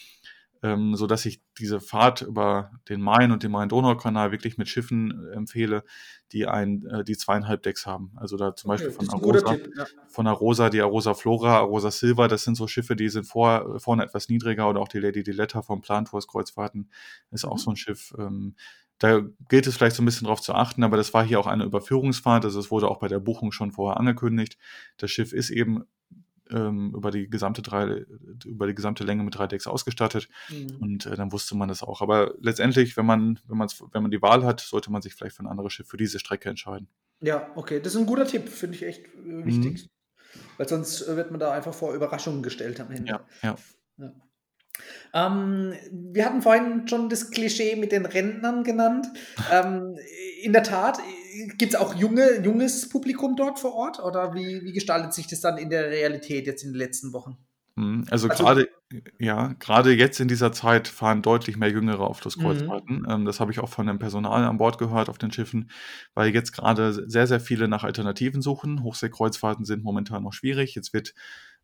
[0.62, 5.10] Ähm, so dass ich diese Fahrt über den Main und den Main-Donau-Kanal wirklich mit Schiffen
[5.10, 5.84] äh, empfehle,
[6.30, 8.12] die ein, äh, die zweieinhalb Decks haben.
[8.16, 9.86] Also da zum okay, Beispiel von Arosa, ja.
[10.08, 14.04] von Arosa, die Arosa Flora, Arosa Silva, das sind so Schiffe, die sind vor, vorne
[14.04, 16.90] etwas niedriger oder auch die Lady Diletta vom Plan Tours Kreuzfahrten
[17.32, 17.52] ist mhm.
[17.52, 18.14] auch so ein Schiff.
[18.18, 18.54] Ähm,
[18.98, 21.48] da gilt es vielleicht so ein bisschen drauf zu achten, aber das war hier auch
[21.48, 24.58] eine Überführungsfahrt, also es wurde auch bei der Buchung schon vorher angekündigt.
[24.96, 25.84] Das Schiff ist eben
[26.52, 28.04] ähm, über die gesamte drei,
[28.44, 30.28] über die gesamte Länge mit drei Decks ausgestattet.
[30.48, 30.76] Mhm.
[30.80, 32.00] Und äh, dann wusste man das auch.
[32.02, 35.36] Aber letztendlich, wenn man, wenn man, wenn man die Wahl hat, sollte man sich vielleicht
[35.36, 36.88] für ein anderes Schiff für diese Strecke entscheiden.
[37.20, 37.80] Ja, okay.
[37.80, 39.84] Das ist ein guter Tipp, finde ich echt äh, wichtig.
[39.84, 40.40] Mhm.
[40.56, 43.10] Weil sonst äh, wird man da einfach vor Überraschungen gestellt am Ende.
[43.10, 43.56] Ja, ja.
[43.98, 44.12] ja.
[45.14, 49.06] Ähm, wir hatten vorhin schon das Klischee mit den Rentnern genannt.
[49.52, 49.96] ähm,
[50.42, 50.98] in der Tat,
[51.58, 55.40] gibt es auch junge, junges Publikum dort vor Ort oder wie, wie gestaltet sich das
[55.40, 57.36] dann in der Realität jetzt in den letzten Wochen?
[57.76, 58.68] Mhm, also, also gerade,
[59.18, 63.00] ja, gerade jetzt in dieser Zeit fahren deutlich mehr Jüngere auf Flusskreuzfahrten.
[63.00, 63.06] Mhm.
[63.08, 65.70] Ähm, das habe ich auch von dem Personal an Bord gehört auf den Schiffen,
[66.14, 68.82] weil jetzt gerade sehr, sehr viele nach Alternativen suchen.
[68.82, 70.74] Hochseekreuzfahrten sind momentan noch schwierig.
[70.74, 71.14] Jetzt wird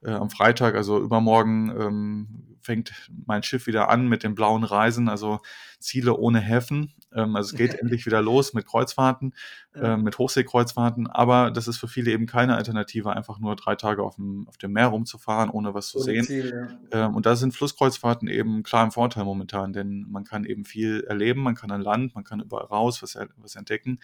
[0.02, 2.92] äh, am Freitag, also übermorgen, ähm, fängt
[3.26, 5.40] mein Schiff wieder an mit den blauen Reisen, also
[5.78, 6.92] Ziele ohne Häfen.
[7.14, 9.34] Ähm, also es geht endlich wieder los mit Kreuzfahrten,
[9.74, 14.02] äh, mit Hochseekreuzfahrten, aber das ist für viele eben keine Alternative, einfach nur drei Tage
[14.02, 16.24] auf dem, auf dem Meer rumzufahren, ohne was zu ohne sehen.
[16.24, 17.06] Ziel, ja.
[17.06, 21.04] ähm, und da sind Flusskreuzfahrten eben klar im Vorteil momentan, denn man kann eben viel
[21.08, 24.00] erleben, man kann an Land, man kann überall raus was, was entdecken.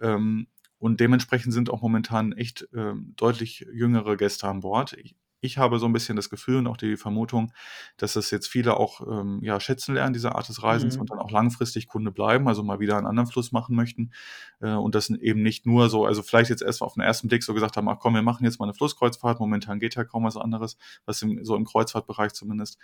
[0.00, 0.46] Ähm,
[0.78, 4.92] und dementsprechend sind auch momentan echt äh, deutlich jüngere Gäste an Bord.
[4.92, 7.52] Ich, ich habe so ein bisschen das Gefühl und auch die Vermutung,
[7.98, 11.02] dass das jetzt viele auch ähm, ja, schätzen lernen, diese Art des Reisens mhm.
[11.02, 14.12] und dann auch langfristig Kunde bleiben, also mal wieder einen anderen Fluss machen möchten.
[14.60, 17.42] Äh, und das eben nicht nur so, also vielleicht jetzt erst auf den ersten Blick
[17.42, 20.24] so gesagt haben, ach komm, wir machen jetzt mal eine Flusskreuzfahrt, momentan geht ja kaum
[20.24, 22.78] was anderes, was im, so im Kreuzfahrtbereich zumindest.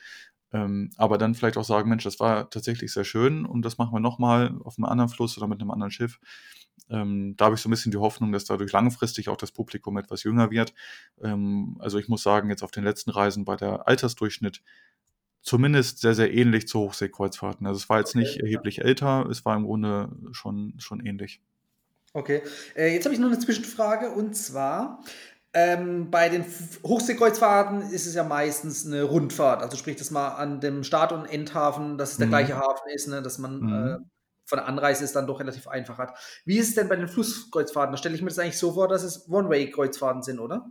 [0.52, 3.94] Ähm, aber dann vielleicht auch sagen, Mensch, das war tatsächlich sehr schön und das machen
[3.94, 6.18] wir nochmal auf einem anderen Fluss oder mit einem anderen Schiff.
[6.88, 9.96] Ähm, da habe ich so ein bisschen die Hoffnung, dass dadurch langfristig auch das Publikum
[9.98, 10.72] etwas jünger wird.
[11.22, 14.62] Ähm, also ich muss sagen, jetzt auf den letzten Reisen war der Altersdurchschnitt
[15.42, 17.66] zumindest sehr, sehr ähnlich zu Hochseekreuzfahrten.
[17.66, 18.84] Also es war jetzt okay, nicht erheblich ja.
[18.84, 21.40] älter, es war im Grunde schon, schon ähnlich.
[22.12, 22.42] Okay,
[22.76, 25.02] äh, jetzt habe ich noch eine Zwischenfrage und zwar,
[25.52, 26.44] ähm, bei den
[26.84, 31.26] Hochseekreuzfahrten ist es ja meistens eine Rundfahrt, also sprich, dass man an dem Start- und
[31.26, 32.30] Endhafen, dass es der mhm.
[32.30, 33.72] gleiche Hafen ist, ne, dass man mhm.
[33.72, 33.98] äh,
[34.50, 36.18] von der Anreise es dann doch relativ einfach hat.
[36.44, 37.92] Wie ist es denn bei den Flusskreuzfahrten?
[37.92, 40.70] Da stelle ich mir das eigentlich so vor, dass es One-Way-Kreuzfahrten sind, oder?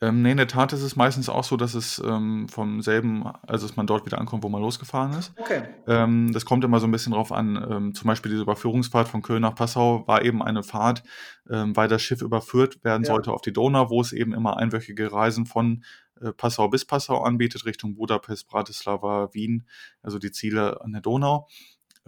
[0.00, 3.26] Ähm, nee, in der Tat ist es meistens auch so, dass es ähm, vom selben,
[3.42, 5.32] also dass man dort wieder ankommt, wo man losgefahren ist.
[5.36, 5.62] Okay.
[5.88, 7.56] Ähm, das kommt immer so ein bisschen drauf an.
[7.68, 11.02] Ähm, zum Beispiel diese Überführungsfahrt von Köln nach Passau war eben eine Fahrt,
[11.50, 13.08] ähm, weil das Schiff überführt werden ja.
[13.08, 15.82] sollte auf die Donau, wo es eben immer einwöchige Reisen von
[16.20, 19.66] äh, Passau bis Passau anbietet, Richtung Budapest, Bratislava, Wien,
[20.00, 21.48] also die Ziele an der Donau.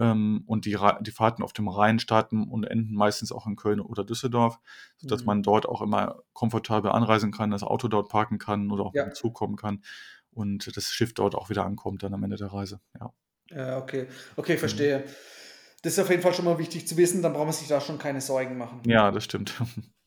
[0.00, 3.80] Ähm, und die, die Fahrten auf dem Rhein starten und enden meistens auch in Köln
[3.80, 4.58] oder Düsseldorf,
[4.96, 5.26] sodass mhm.
[5.26, 9.04] man dort auch immer komfortabel anreisen kann, das Auto dort parken kann oder auch ja.
[9.04, 9.82] mit dem Zug kommen kann
[10.32, 12.80] und das Schiff dort auch wieder ankommt dann am Ende der Reise.
[12.98, 13.12] Ja,
[13.50, 14.06] ja okay.
[14.36, 14.58] Okay, mhm.
[14.58, 14.98] verstehe.
[15.00, 15.10] Mhm.
[15.82, 17.80] Das ist auf jeden Fall schon mal wichtig zu wissen, dann braucht man sich da
[17.80, 18.80] schon keine Sorgen machen.
[18.86, 19.54] Ja, das stimmt.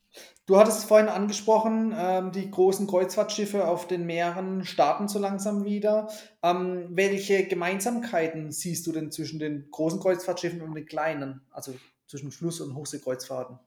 [0.46, 6.10] Du hattest vorhin angesprochen, ähm, die großen Kreuzfahrtschiffe auf den Meeren starten so langsam wieder.
[6.42, 11.74] Ähm, welche Gemeinsamkeiten siehst du denn zwischen den großen Kreuzfahrtschiffen und den kleinen, also
[12.08, 13.58] zwischen Fluss- und Hochseekreuzfahrten?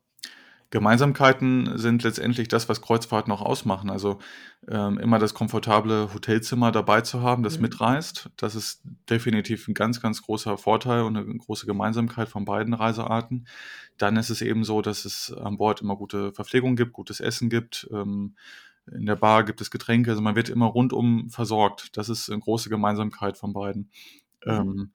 [0.71, 3.89] Gemeinsamkeiten sind letztendlich das, was Kreuzfahrten auch ausmachen.
[3.89, 4.19] Also
[4.69, 7.63] ähm, immer das komfortable Hotelzimmer dabei zu haben, das mhm.
[7.63, 8.31] mitreist.
[8.37, 13.47] Das ist definitiv ein ganz, ganz großer Vorteil und eine große Gemeinsamkeit von beiden Reisearten.
[13.97, 17.49] Dann ist es eben so, dass es an Bord immer gute Verpflegung gibt, gutes Essen
[17.49, 17.89] gibt.
[17.93, 18.35] Ähm,
[18.91, 21.97] in der Bar gibt es Getränke, also man wird immer rundum versorgt.
[21.97, 23.91] Das ist eine große Gemeinsamkeit von beiden.
[24.45, 24.53] Mhm.
[24.53, 24.93] Ähm,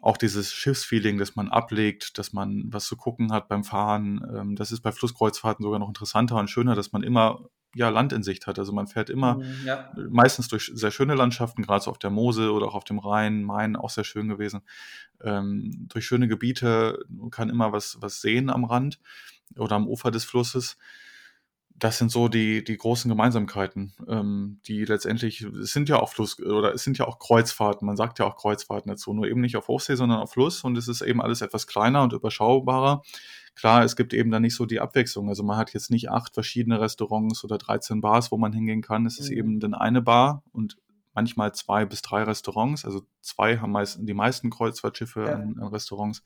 [0.00, 4.24] auch dieses Schiffsfeeling, das man ablegt, dass man was zu gucken hat beim Fahren.
[4.34, 8.12] Ähm, das ist bei Flusskreuzfahrten sogar noch interessanter und schöner, dass man immer ja, Land
[8.12, 8.58] in Sicht hat.
[8.58, 9.92] Also man fährt immer mhm, ja.
[10.10, 13.42] meistens durch sehr schöne Landschaften, gerade so auf der Mosel oder auch auf dem Rhein,
[13.42, 14.62] Main, auch sehr schön gewesen.
[15.22, 19.00] Ähm, durch schöne Gebiete kann immer was, was sehen am Rand
[19.56, 20.78] oder am Ufer des Flusses
[21.78, 26.40] das sind so die, die großen Gemeinsamkeiten, ähm, die letztendlich, es sind ja auch Fluss,
[26.40, 29.56] oder es sind ja auch Kreuzfahrten, man sagt ja auch Kreuzfahrten dazu, nur eben nicht
[29.56, 33.02] auf Hochsee, sondern auf Fluss und es ist eben alles etwas kleiner und überschaubarer.
[33.54, 36.34] Klar, es gibt eben da nicht so die Abwechslung, also man hat jetzt nicht acht
[36.34, 39.36] verschiedene Restaurants oder 13 Bars, wo man hingehen kann, es ist mhm.
[39.36, 40.78] eben dann eine Bar und
[41.14, 45.34] manchmal zwei bis drei Restaurants, also zwei haben meist, die meisten Kreuzfahrtschiffe ja.
[45.34, 46.22] an, an, Restaurants.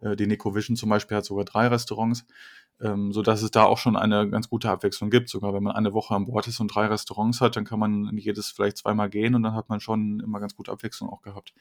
[0.00, 2.24] Äh, die Nico Vision zum Beispiel hat sogar drei Restaurants
[2.82, 5.28] ähm, so dass es da auch schon eine ganz gute Abwechslung gibt.
[5.28, 8.08] Sogar wenn man eine Woche an Bord ist und drei Restaurants hat, dann kann man
[8.08, 11.22] in jedes vielleicht zweimal gehen und dann hat man schon immer ganz gute Abwechslung auch
[11.22, 11.52] gehabt.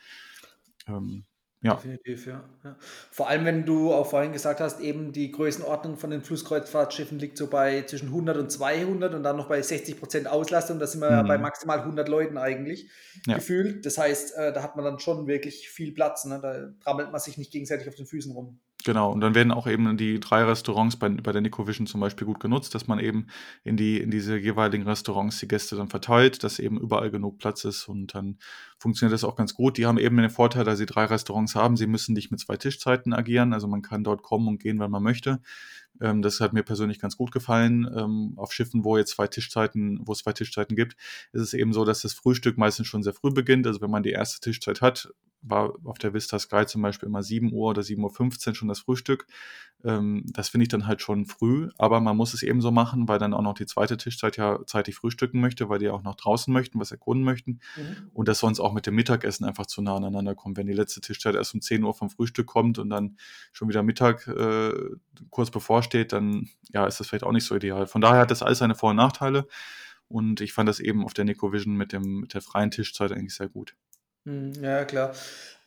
[0.88, 1.26] Ähm,
[1.62, 1.74] ja.
[1.74, 2.42] Definitiv, ja.
[2.64, 2.78] ja.
[3.12, 7.38] Vor allem, wenn du auch vorhin gesagt hast, eben die Größenordnung von den Flusskreuzfahrtschiffen liegt
[7.38, 10.80] so bei zwischen 100 und 200 und dann noch bei 60 Prozent Auslastung.
[10.80, 11.44] Da sind wir ja bei Mhm.
[11.44, 12.90] maximal 100 Leuten eigentlich
[13.28, 13.36] Ja.
[13.36, 13.86] gefühlt.
[13.86, 16.24] Das heißt, äh, da hat man dann schon wirklich viel Platz.
[16.24, 16.40] Ne?
[16.42, 18.62] Da trammelt man sich nicht gegenseitig auf den Füßen rum.
[18.86, 22.26] Genau, und dann werden auch eben die drei Restaurants bei, bei der Nicovision zum Beispiel
[22.26, 23.28] gut genutzt, dass man eben
[23.66, 27.66] in, die, in diese jeweiligen Restaurants die Gäste dann verteilt, dass eben überall genug Platz
[27.66, 28.38] ist und dann
[28.78, 29.78] funktioniert das auch ganz gut.
[29.78, 32.56] Die haben eben den Vorteil, dass sie drei Restaurants haben, sie müssen nicht mit zwei
[32.56, 35.42] Tischzeiten agieren, also man kann dort kommen und gehen, wann man möchte.
[36.02, 37.90] Ähm, das hat mir persönlich ganz gut gefallen.
[37.96, 40.96] Ähm, auf Schiffen, wo jetzt zwei Tischzeiten, wo es zwei Tischzeiten gibt,
[41.34, 43.68] ist es eben so, dass das Frühstück meistens schon sehr früh beginnt.
[43.68, 45.10] Also wenn man die erste Tischzeit hat,
[45.42, 48.80] war auf der Vista Sky zum Beispiel immer 7 Uhr oder 7.15 Uhr schon das
[48.80, 49.26] Frühstück.
[49.86, 53.08] Ähm, das finde ich dann halt schon früh, aber man muss es eben so machen,
[53.08, 56.16] weil dann auch noch die zweite Tischzeit ja zeitig frühstücken möchte, weil die auch noch
[56.16, 58.10] draußen möchten, was erkunden möchten Mhm.
[58.14, 60.58] und das sonst auch mit dem Mittagessen einfach zu nah aneinander kommt.
[60.58, 63.16] Wenn die letzte Tischzeit erst um 10 Uhr vom Frühstück kommt und dann
[63.54, 64.74] schon wieder Mittag äh,
[65.30, 67.88] kurz bevorsteht, dann ja, ist das vielleicht auch nicht so ideal.
[67.88, 69.48] Von daher hat das alles seine Vor- und Nachteile
[70.08, 73.36] und ich fand das eben auf der Nicovision mit, dem, mit der freien Tischzeit eigentlich
[73.36, 73.76] sehr gut.
[74.26, 75.14] Mhm, Ja, klar.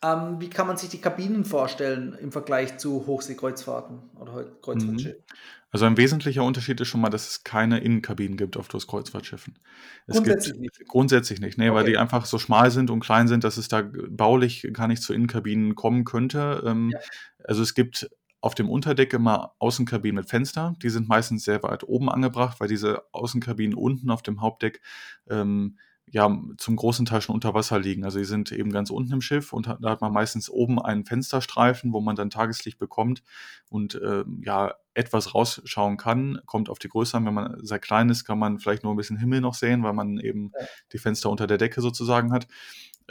[0.02, 4.60] Ähm, wie kann man sich die Kabinen vorstellen im Vergleich zu Hochseekreuzfahrten oder Heu- Mhm.
[4.60, 5.22] Kreuzfahrtschiffen?
[5.70, 9.58] Also ein wesentlicher Unterschied ist schon mal, dass es keine Innenkabinen gibt auf Kreuzfahrtschiffen.
[10.06, 10.88] Es gibt Grundsätzlich nicht.
[10.88, 11.92] grundsätzlich nicht, ne, weil Okay.
[11.92, 15.14] die einfach so schmal sind und klein sind, dass es da baulich gar nicht zu
[15.14, 16.62] Innenkabinen kommen könnte.
[16.66, 16.98] Ähm, Ja.
[17.44, 18.10] also es gibt
[18.42, 20.74] auf dem Unterdeck immer Außenkabinen mit Fenster.
[20.82, 24.82] Die sind meistens sehr weit oben angebracht, weil diese Außenkabinen unten auf dem Hauptdeck
[25.30, 25.78] ähm,
[26.10, 26.28] ja
[26.58, 28.04] zum großen Teil schon unter Wasser liegen.
[28.04, 31.04] Also die sind eben ganz unten im Schiff und da hat man meistens oben einen
[31.04, 33.22] Fensterstreifen, wo man dann Tageslicht bekommt
[33.70, 36.40] und ähm, ja etwas rausschauen kann.
[36.44, 37.24] Kommt auf die Größe an.
[37.24, 39.94] Wenn man sehr klein ist, kann man vielleicht nur ein bisschen Himmel noch sehen, weil
[39.94, 40.52] man eben
[40.92, 42.48] die Fenster unter der Decke sozusagen hat.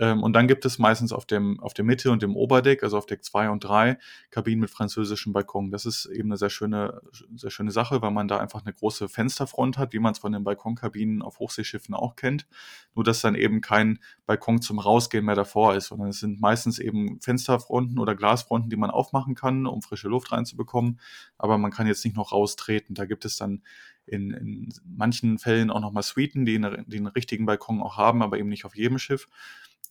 [0.01, 2.97] Ähm, und dann gibt es meistens auf dem, auf der Mitte und dem Oberdeck, also
[2.97, 3.99] auf Deck 2 und 3,
[4.31, 5.69] Kabinen mit französischem Balkon.
[5.69, 7.01] Das ist eben eine sehr schöne,
[7.35, 10.31] sehr schöne Sache, weil man da einfach eine große Fensterfront hat, wie man es von
[10.31, 12.47] den Balkonkabinen auf Hochseeschiffen auch kennt.
[12.95, 16.79] Nur, dass dann eben kein Balkon zum Rausgehen mehr davor ist, sondern es sind meistens
[16.79, 20.99] eben Fensterfronten oder Glasfronten, die man aufmachen kann, um frische Luft reinzubekommen.
[21.37, 22.95] Aber man kann jetzt nicht noch raustreten.
[22.95, 23.61] Da gibt es dann
[24.07, 28.23] in, in manchen Fällen auch nochmal Suiten, die, eine, die einen richtigen Balkon auch haben,
[28.23, 29.27] aber eben nicht auf jedem Schiff.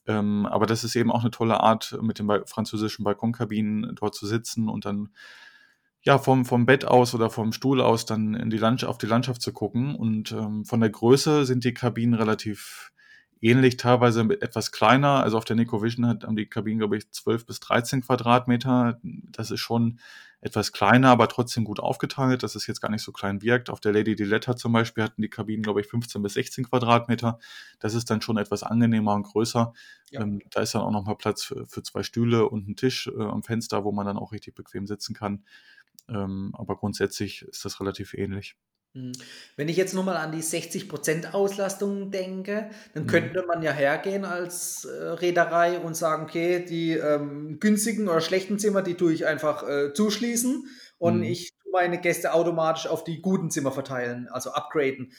[0.07, 4.15] Ähm, aber das ist eben auch eine tolle Art, mit den ba französischen Balkonkabinen dort
[4.15, 5.11] zu sitzen und dann
[6.03, 9.43] ja vom, vom Bett aus oder vom Stuhl aus dann in die auf die Landschaft
[9.43, 9.95] zu gucken.
[9.95, 12.93] Und ähm, von der Größe sind die Kabinen relativ
[13.41, 15.23] ähnlich, teilweise etwas kleiner.
[15.23, 18.99] Also auf der Nicovision hat, haben die Kabinen, glaube ich, 12 bis 13 Quadratmeter.
[19.03, 19.99] Das ist schon
[20.43, 23.69] etwas kleiner, aber trotzdem gut aufgeteilt, dass es jetzt gar nicht so klein wirkt.
[23.69, 27.39] Auf der Lady Diletta zum Beispiel hatten die Kabinen, glaube ich, 15 bis 16 Quadratmeter.
[27.79, 29.75] Das ist dann schon etwas angenehmer und größer.
[30.11, 30.23] Ja.
[30.23, 33.09] Ähm, da ist dann auch noch mal Platz für, für zwei Stühle und einen Tisch
[33.09, 35.45] äh, am Fenster, wo man dann auch richtig bequem sitzen kann.
[36.09, 38.57] Ähm, aber grundsätzlich ist das relativ ähnlich.
[38.95, 39.13] Mhm.
[39.57, 43.09] Wenn ich jetzt nochmal an die 60% Auslastung denke, dann Mhm.
[43.09, 48.59] könnte man ja hergehen als äh, Reederei und sagen, okay, die ähm, günstigen oder schlechten
[48.59, 50.67] Zimmer, die tue ich einfach äh, zuschließen
[50.99, 51.23] und Mhm.
[51.23, 55.13] ich tue meine Gäste automatisch auf die guten Zimmer verteilen, also upgraden.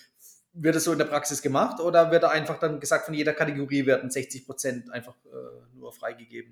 [0.54, 3.32] Wird das so in der Praxis gemacht oder wird da einfach dann gesagt, von jeder
[3.34, 6.52] Kategorie werden 60% einfach äh, nur freigegeben?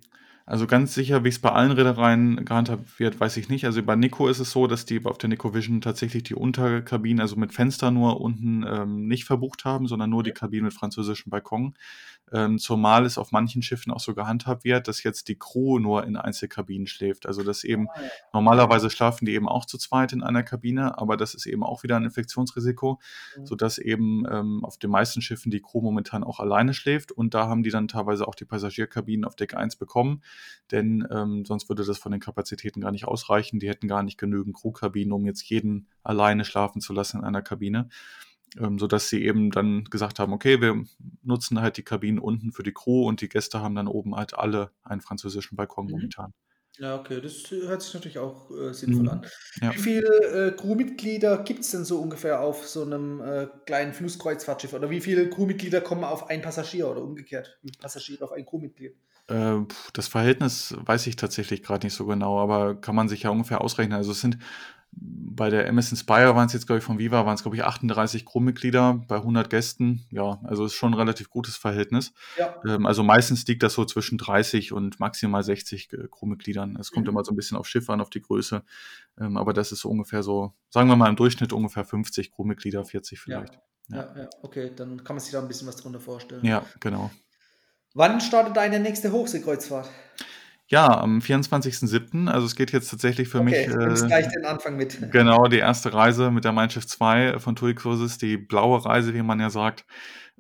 [0.50, 3.66] Also ganz sicher, wie es bei allen Reedereien gehandhabt wird, weiß ich nicht.
[3.66, 7.22] Also bei Nico ist es so, dass die auf der Nico Vision tatsächlich die Unterkabinen,
[7.22, 11.30] also mit Fenster nur unten ähm, nicht verbucht haben, sondern nur die Kabinen mit französischem
[11.30, 11.76] Balkon.
[12.32, 16.04] Ähm, zumal es auf manchen Schiffen auch so gehandhabt wird, dass jetzt die Crew nur
[16.06, 17.26] in Einzelkabinen schläft.
[17.26, 18.02] Also dass eben Ah,
[18.34, 21.82] normalerweise schlafen die eben auch zu zweit in einer Kabine, aber das ist eben auch
[21.84, 23.00] wieder ein Infektionsrisiko,
[23.38, 23.46] Mhm.
[23.46, 27.48] sodass eben ähm, auf den meisten Schiffen die Crew momentan auch alleine schläft und da
[27.48, 30.22] haben die dann teilweise auch die Passagierkabinen auf Deck 1 bekommen,
[30.72, 33.60] denn ähm, sonst würde das von den Kapazitäten gar nicht ausreichen.
[33.60, 37.42] Die hätten gar nicht genügend Crewkabinen, um jetzt jeden alleine schlafen zu lassen in einer
[37.42, 37.90] Kabine
[38.60, 40.84] ähm, sodass sie eben dann gesagt haben, okay, wir
[41.22, 44.34] nutzen halt die Kabinen unten für die Crew und die Gäste haben dann oben halt
[44.38, 45.92] alle einen französischen Balkon Mhm.
[45.92, 46.34] momentan.
[46.80, 49.10] Ja, okay, das hört sich natürlich auch äh, sinnvoll Mhm.
[49.10, 49.26] an.
[49.62, 49.76] Ja.
[49.76, 54.74] Wie viele äh, Crewmitglieder gibt es denn so ungefähr auf so einem äh, kleinen Flusskreuzfahrtschiff?
[54.74, 57.60] Oder wie viele Crewmitglieder kommen auf einen Passagier oder umgekehrt?
[57.64, 58.98] Wie viele Passagiere auf ein Crewmitglied?
[59.30, 63.30] Äh, das Verhältnis weiß ich tatsächlich gerade nicht so genau, aber kann man sich ja
[63.30, 63.98] ungefähr ausrechnen.
[63.98, 64.38] Also es sind
[64.92, 67.64] bei der MS Inspire waren es jetzt, glaube ich, von Viva waren es, glaube ich,
[67.64, 70.04] 38 Crewmitglieder bei 100 Gästen.
[70.10, 72.12] Ja, also ist schon ein relativ gutes Verhältnis.
[72.38, 72.56] Ja.
[72.66, 76.76] Ähm, also meistens liegt das so zwischen 30 und maximal 60 äh, Crewmitgliedern.
[76.78, 77.12] Es kommt Mhm.
[77.12, 78.64] immer so ein bisschen auf Schiff an, auf die Größe.
[79.20, 82.84] Ähm, aber das ist so ungefähr so, sagen wir mal im Durchschnitt ungefähr 50 Crewmitglieder,
[82.84, 83.60] 40 vielleicht.
[83.90, 86.44] Ja, ja, okay, dann kann man sich da ein bisschen was drunter vorstellen.
[86.44, 87.12] Ja, genau.
[87.94, 89.90] Wann startet deine nächste Hochseekreuzfahrt?
[90.68, 92.28] Ja, am 24.07.
[92.28, 94.04] Also es geht jetzt tatsächlich für okay, mich.
[94.04, 95.00] Äh, gleich den Anfang mit.
[95.12, 99.16] Genau, die erste Reise mit der Mein Schiff 2 von TUI Cruises, die blaue Reise,
[99.16, 99.86] wie man ja sagt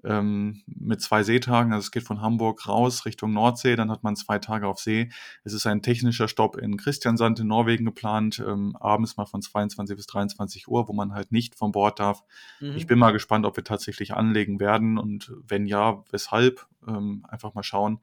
[0.03, 1.73] ähm, mit zwei Seetagen.
[1.73, 5.09] Also es geht von Hamburg raus Richtung Nordsee, dann hat man zwei Tage auf See.
[5.43, 9.95] Es ist ein technischer Stopp in Christiansand in Norwegen geplant, ähm, abends mal von 22
[9.95, 12.23] bis 23 Uhr, wo man halt nicht von Bord darf.
[12.59, 12.75] Mhm.
[12.75, 16.65] Ich bin mal gespannt, ob wir tatsächlich anlegen werden und wenn ja, weshalb.
[16.87, 17.99] Ähm, einfach mal schauen.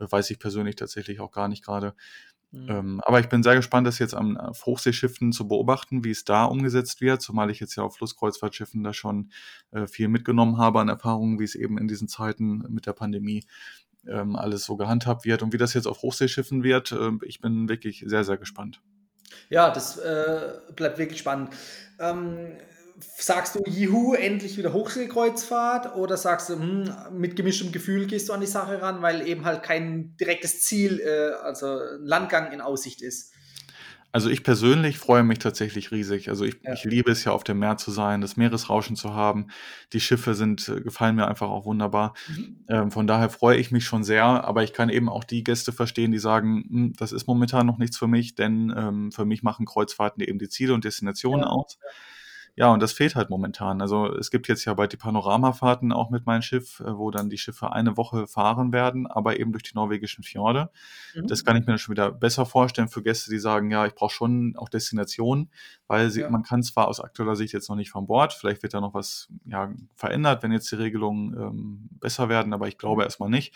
[0.00, 1.94] Äh, weiß ich persönlich tatsächlich auch gar nicht gerade.
[2.52, 2.66] Mhm.
[2.68, 6.24] Ähm, aber ich bin sehr gespannt, das jetzt am auf Hochseeschiffen zu beobachten, wie es
[6.24, 9.30] da umgesetzt wird, zumal ich jetzt ja auf Flusskreuzfahrtschiffen da schon
[9.72, 13.44] äh, viel mitgenommen habe an Erfahrungen, wie es eben in diesen Zeiten mit der Pandemie
[14.06, 16.92] ähm, alles so gehandhabt wird und wie das jetzt auf Hochseeschiffen wird.
[16.92, 18.80] Äh, ich bin wirklich sehr, sehr gespannt.
[19.48, 21.50] Ja, das äh, bleibt wirklich spannend.
[21.98, 22.56] Ähm,
[23.18, 28.32] sagst du, juhu, endlich wieder Hochseekreuzfahrt oder sagst du, hm, mit gemischtem Gefühl gehst du
[28.32, 33.02] an die Sache ran, weil eben halt kein direktes Ziel, äh, also Landgang in Aussicht
[33.02, 33.32] ist?
[34.12, 36.30] Also ich persönlich freue mich tatsächlich riesig.
[36.30, 36.72] Also ich, ja.
[36.72, 39.48] ich liebe es ja auf dem Meer zu sein, das Meeresrauschen zu haben.
[39.92, 42.14] Die Schiffe sind, äh, gefallen mir einfach auch wunderbar.
[42.28, 42.64] Mhm.
[42.66, 45.70] Ähm, von daher freue ich mich schon sehr, aber ich kann eben auch die Gäste
[45.70, 49.42] verstehen, die sagen, hm, das ist momentan noch nichts für mich, denn ähm, für mich
[49.42, 51.48] machen Kreuzfahrten eben die Ziele und Destinationen ja.
[51.48, 51.78] aus.
[51.82, 51.90] Ja.
[52.58, 53.82] Ja, und das fehlt halt momentan.
[53.82, 57.28] Also es gibt jetzt ja bald die Panoramafahrten auch mit meinem Schiff, äh, wo dann
[57.28, 60.70] die Schiffe eine Woche fahren werden, aber eben durch die norwegischen Fjorde.
[61.14, 61.26] Mhm.
[61.26, 64.14] Das kann ich mir schon wieder besser vorstellen für Gäste, die sagen, ja, ich brauche
[64.14, 65.50] schon auch Destinationen,
[65.86, 66.30] weil sie, ja.
[66.30, 68.94] man kann zwar aus aktueller Sicht jetzt noch nicht von Bord, vielleicht wird da noch
[68.94, 73.06] was ja, verändert, wenn jetzt die Regelungen ähm, besser werden, aber ich glaube mhm.
[73.06, 73.54] erstmal nicht.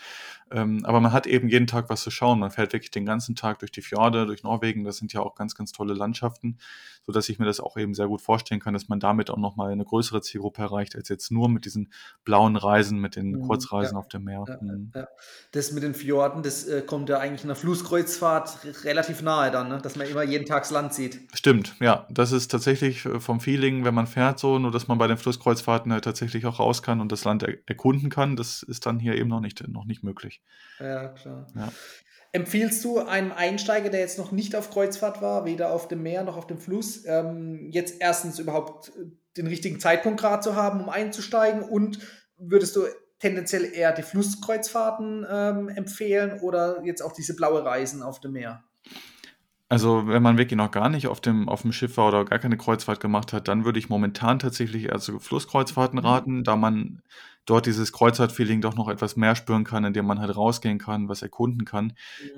[0.51, 2.39] Ähm, aber man hat eben jeden Tag was zu schauen.
[2.39, 4.83] Man fährt wirklich den ganzen Tag durch die Fjorde, durch Norwegen.
[4.83, 6.57] Das sind ja auch ganz, ganz tolle Landschaften,
[7.05, 9.71] sodass ich mir das auch eben sehr gut vorstellen kann, dass man damit auch nochmal
[9.71, 11.91] eine größere Zielgruppe erreicht, als jetzt nur mit diesen
[12.23, 14.43] blauen Reisen, mit den mhm, Kurzreisen ja, auf dem Meer.
[14.47, 14.91] Ja, mhm.
[14.93, 15.07] ja.
[15.51, 19.69] Das mit den Fjorden, das äh, kommt ja eigentlich in der Flusskreuzfahrt relativ nahe dann,
[19.69, 19.79] ne?
[19.81, 21.19] dass man immer jeden Tag das Land sieht.
[21.33, 22.05] Stimmt, ja.
[22.11, 25.17] Das ist tatsächlich äh, vom Feeling, wenn man fährt so, nur dass man bei den
[25.17, 28.35] Flusskreuzfahrten halt tatsächlich auch raus kann und das Land er erkunden kann.
[28.35, 30.41] Das ist dann hier eben noch nicht, noch nicht möglich.
[30.79, 31.47] Ja, klar.
[32.33, 36.23] Empfiehlst du einem Einsteiger, der jetzt noch nicht auf Kreuzfahrt war, weder auf dem Meer
[36.23, 38.93] noch auf dem Fluss, ähm, jetzt erstens überhaupt
[39.35, 41.61] den richtigen Zeitpunkt gerade zu haben, um einzusteigen?
[41.61, 41.99] Und
[42.37, 42.83] würdest du
[43.19, 48.63] tendenziell eher die Flusskreuzfahrten ähm, empfehlen oder jetzt auch diese blaue Reisen auf dem Meer?
[49.69, 52.39] Also, wenn man wirklich noch gar nicht auf dem, auf dem Schiff war oder gar
[52.39, 56.05] keine Kreuzfahrt gemacht hat, dann würde ich momentan tatsächlich eher zu Flusskreuzfahrten mhm.
[56.05, 57.01] raten, da man
[57.45, 61.21] dort dieses Kreuzfahrt-Feeling doch noch etwas mehr spüren kann, indem man halt rausgehen kann, was
[61.21, 61.93] erkunden kann.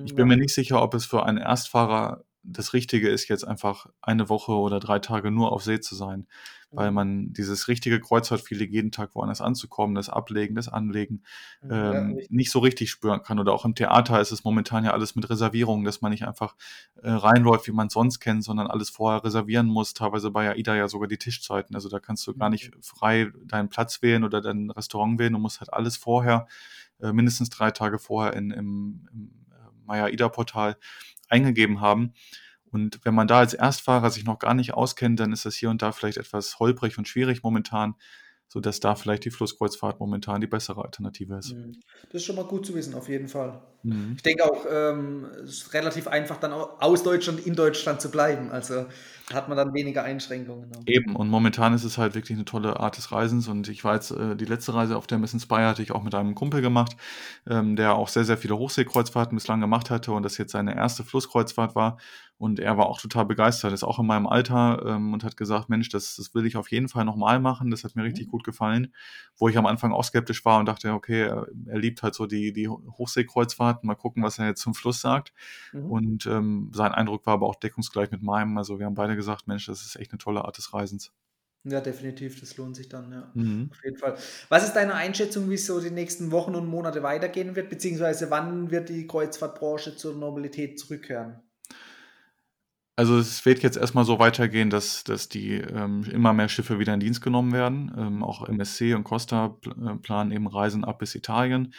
[0.05, 3.87] Ich bin mir nicht sicher, ob es für einen Erstfahrer das Richtige ist, jetzt einfach
[4.01, 6.27] eine Woche oder drei Tage nur auf See zu sein,
[6.73, 6.95] weil mhm.
[6.95, 11.23] man dieses richtige Kreuzfahrtfeeling jeden Tag woanders anzukommen, das Ablegen, das Anlegen,
[11.63, 13.39] ähm, ja, nicht so richtig spüren kann.
[13.39, 16.55] Oder auch im Theater ist es momentan ja alles mit Reservierungen, dass man nicht einfach
[17.01, 19.93] äh, reinläuft, wie man es sonst kennt, sondern alles vorher reservieren muss.
[19.93, 21.75] Teilweise bei AIDA ja sogar die Tischzeiten.
[21.75, 22.81] Also da kannst du gar nicht mhm.
[22.81, 25.33] frei deinen Platz wählen oder dein Restaurant wählen.
[25.33, 26.47] Du musst halt alles vorher,
[27.01, 30.77] äh, mindestens drei Tage vorher in, im, im äh, Maya-Ida-Portal
[31.29, 32.13] eingegeben haben.
[32.73, 35.69] Und wenn man da als Erstfahrer sich noch gar nicht auskennt, dann ist das hier
[35.69, 37.95] und da vielleicht etwas holprig und schwierig momentan,
[38.47, 41.53] sodass da vielleicht die Flusskreuzfahrt momentan die bessere Alternative ist.
[41.53, 41.79] Mhm.
[42.09, 43.61] Das ist schon mal gut zu wissen, auf jeden Fall.
[43.83, 44.13] Mhm.
[44.15, 48.49] Ich denke auch, ähm, es ist relativ einfach, dann aus Deutschland in Deutschland zu bleiben.
[48.49, 48.85] Also
[49.31, 50.69] hat man dann weniger Einschränkungen.
[50.85, 53.47] Eben, und momentan ist es halt wirklich eine tolle Art des Reisens.
[53.47, 56.03] Und ich war jetzt, äh, die letzte Reise auf der Miss Inspire hatte ich auch
[56.03, 56.95] mit einem Kumpel gemacht,
[57.47, 61.03] ähm, der auch sehr, sehr viele Hochseekreuzfahrten bislang gemacht hatte und das jetzt seine erste
[61.03, 61.97] Flusskreuzfahrt war.
[62.37, 65.69] Und er war auch total begeistert, ist auch in meinem Alter ähm, und hat gesagt,
[65.69, 67.71] Mensch, das, das will ich auf jeden Fall nochmal machen.
[67.71, 68.31] Das hat mir richtig mhm.
[68.31, 68.93] gut gefallen.
[69.37, 72.25] Wo ich am Anfang auch skeptisch war und dachte, okay, er, er liebt halt so
[72.25, 72.67] die, die
[73.73, 73.87] Hochseekreuzfahrten.
[73.87, 75.33] Mal gucken, was er jetzt zum Fluss sagt.
[75.71, 75.91] Mhm.
[75.91, 78.57] Und ähm, sein Eindruck war aber auch deckungsgleich mit meinem.
[78.57, 81.11] Also wir haben beide gesagt, Mensch, das ist echt eine tolle Art des Reisens.
[81.65, 83.31] Ja, definitiv, das lohnt sich dann, ja.
[83.35, 83.69] Mhm.
[83.71, 84.17] Auf jeden Fall.
[84.49, 88.29] Was ist deine Einschätzung, wie es so die nächsten Wochen und Monate weitergehen wird, beziehungsweise
[88.29, 91.41] wann wird die Kreuzfahrtbranche zur Normalität zurückkehren?
[92.95, 96.93] Also es wird jetzt erstmal so weitergehen, dass, dass die ähm, immer mehr Schiffe wieder
[96.93, 97.91] in Dienst genommen werden.
[97.97, 101.73] Ähm, auch MSC und Costa äh, planen eben Reisen ab bis Italien.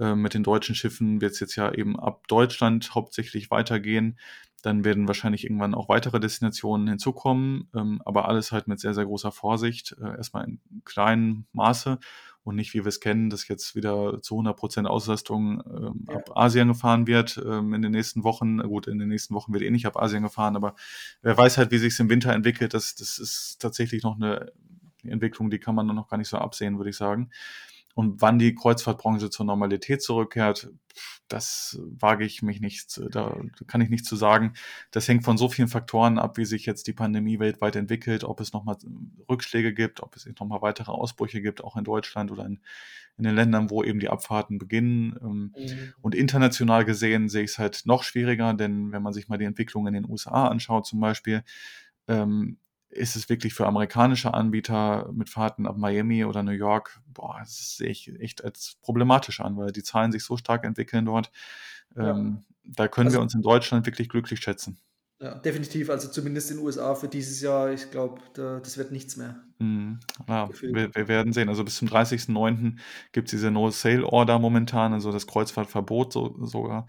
[0.00, 4.18] Ähm, mit den deutschen Schiffen wird es jetzt ja eben ab Deutschland hauptsächlich weitergehen.
[4.62, 9.04] Dann werden wahrscheinlich irgendwann auch weitere Destinationen hinzukommen, ähm, aber alles halt mit sehr, sehr
[9.04, 9.94] großer Vorsicht.
[10.02, 11.98] Äh, erstmal in kleinem Maße
[12.44, 16.16] und nicht, wie wir es kennen, dass jetzt wieder zu 100 Prozent Auslastung ähm, ja.
[16.16, 18.58] ab Asien gefahren wird ähm, in den nächsten Wochen.
[18.58, 20.74] Gut, in den nächsten Wochen wird eh nicht ab Asien gefahren, aber
[21.22, 22.74] wer weiß halt, wie sich es im Winter entwickelt.
[22.74, 24.52] Das, das ist tatsächlich noch eine
[25.04, 27.30] Entwicklung, die kann man noch gar nicht so absehen, würde ich sagen.
[27.94, 30.68] Und wann die Kreuzfahrtbranche zur Normalität zurückkehrt,
[31.28, 34.52] das wage ich mich nicht, da kann ich nicht zu sagen.
[34.90, 38.40] Das hängt von so vielen Faktoren ab, wie sich jetzt die Pandemie weltweit entwickelt, ob
[38.40, 38.76] es nochmal
[39.30, 42.60] Rückschläge gibt, ob es nochmal weitere Ausbrüche gibt, auch in Deutschland oder in,
[43.16, 45.16] in den Ländern, wo eben die Abfahrten beginnen.
[45.22, 45.94] Ähm, mhm.
[46.02, 49.46] Und international gesehen sehe ich es halt noch schwieriger, denn wenn man sich mal die
[49.46, 51.42] Entwicklung in den USA anschaut zum Beispiel,
[52.06, 52.58] ähm,
[52.94, 57.76] ist es wirklich für amerikanische Anbieter mit Fahrten ab Miami oder New York, boah, das
[57.76, 61.30] sehe ich echt als problematisch an, weil die Zahlen sich so stark entwickeln dort.
[61.96, 62.10] Ja.
[62.10, 64.78] Ähm, da können also, wir uns in Deutschland wirklich glücklich schätzen.
[65.20, 65.90] Ja, definitiv.
[65.90, 69.36] Also zumindest in den USA für dieses Jahr, ich glaube, da, das wird nichts mehr.
[69.58, 70.00] Mhm.
[70.28, 71.48] Ja, wir, wir, werden sehen.
[71.48, 72.78] Also bis zum 30.09.
[73.12, 76.86] gibt es diese No-Sale-Order momentan, also das Kreuzfahrtverbot so, sogar.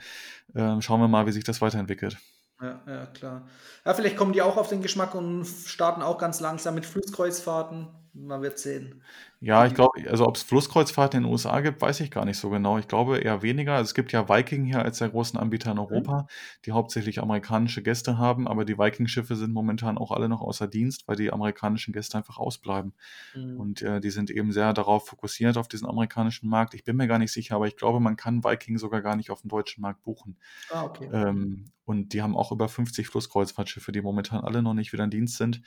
[0.56, 2.18] Ähm, schauen wir mal, wie sich das weiterentwickelt.
[2.62, 3.48] Ja, ja, klar.
[3.86, 7.88] Ja, vielleicht kommen die auch auf den Geschmack und starten auch ganz langsam mit Flusskreuzfahrten.
[8.13, 9.04] Man wird sehen.
[9.46, 12.40] Ja, ich glaube, also ob es Flusskreuzfahrten in den USA gibt, weiß ich gar nicht
[12.40, 12.80] so genau.
[12.80, 13.74] Ich glaube eher weniger.
[13.74, 15.84] Also es gibt ja Viking hier als der großen Anbieter in mhm.
[15.84, 16.26] Europa,
[16.66, 21.08] die hauptsächlich amerikanische Gäste haben, aber die Viking-Schiffe sind momentan auch alle noch außer Dienst,
[21.08, 22.94] weil die amerikanischen Gäste einfach ausbleiben.
[23.36, 23.60] Mhm.
[23.60, 26.74] Und äh, die sind eben sehr darauf fokussiert, auf diesen amerikanischen Markt.
[26.74, 29.30] Ich bin mir gar nicht sicher, aber ich glaube, man kann Viking sogar gar nicht
[29.30, 30.38] auf dem deutschen Markt buchen.
[30.72, 31.08] Ah, okay.
[31.14, 35.12] Ähm, und die haben auch über 50 Flusskreuzfahrtschiffe, die momentan alle noch nicht wieder in
[35.12, 35.62] Dienst sind.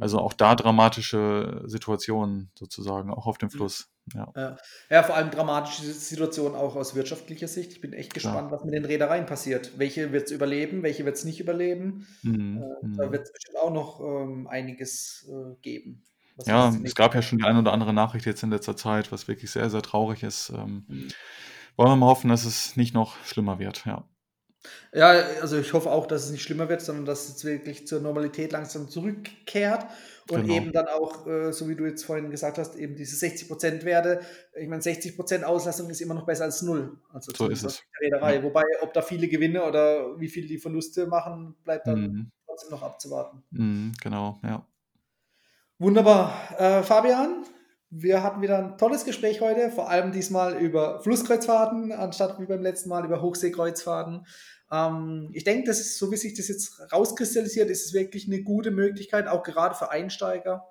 [0.00, 0.24] Also mhm.
[0.24, 3.88] auch da dramatische Situationen sozusagen, auch auf dem Fluss.
[4.14, 4.56] Ja, ja.
[4.90, 7.72] ja vor allem dramatische Situationen auch aus wirtschaftlicher Sicht.
[7.72, 8.52] Ich bin echt gespannt, Klar.
[8.52, 9.78] was mit den Reedereien passiert.
[9.78, 12.06] Welche wird es überleben, welche wird es nicht überleben?
[12.22, 12.58] Mhm.
[12.58, 13.12] Äh, da mhm.
[13.12, 16.02] wird es bestimmt auch noch ähm, einiges äh, geben.
[16.44, 19.26] Ja, es gab ja schon die eine oder andere Nachricht jetzt in letzter Zeit, was
[19.26, 20.50] wirklich sehr, sehr traurig ist.
[20.50, 21.08] Ähm, mhm.
[21.76, 24.04] Wollen wir mal hoffen, dass es nicht noch schlimmer wird, ja.
[24.92, 25.08] Ja,
[25.40, 28.52] also ich hoffe auch, dass es nicht schlimmer wird, sondern dass es wirklich zur Normalität
[28.52, 29.86] langsam zurückkehrt
[30.30, 30.54] und genau.
[30.54, 34.20] eben dann auch, äh, so wie du jetzt vorhin gesagt hast, eben diese 60% Werte.
[34.54, 36.98] Ich meine, 60% Auslastung ist immer noch besser als null.
[37.12, 37.82] Also so ist es.
[38.00, 38.42] Ja.
[38.42, 42.32] Wobei, ob da viele Gewinne oder wie viel die Verluste machen, bleibt dann mhm.
[42.46, 43.42] trotzdem noch abzuwarten.
[43.50, 44.66] Mhm, genau, ja.
[45.78, 46.32] Wunderbar.
[46.58, 47.44] Äh, Fabian,
[47.90, 52.62] wir hatten wieder ein tolles Gespräch heute, vor allem diesmal über Flusskreuzfahrten, anstatt wie beim
[52.62, 54.26] letzten Mal über Hochseekreuzfahrten.
[54.70, 58.42] Ähm, ich denke, das ist, so wie sich das jetzt rauskristallisiert, ist es wirklich eine
[58.42, 60.66] gute Möglichkeit, auch gerade für Einsteiger,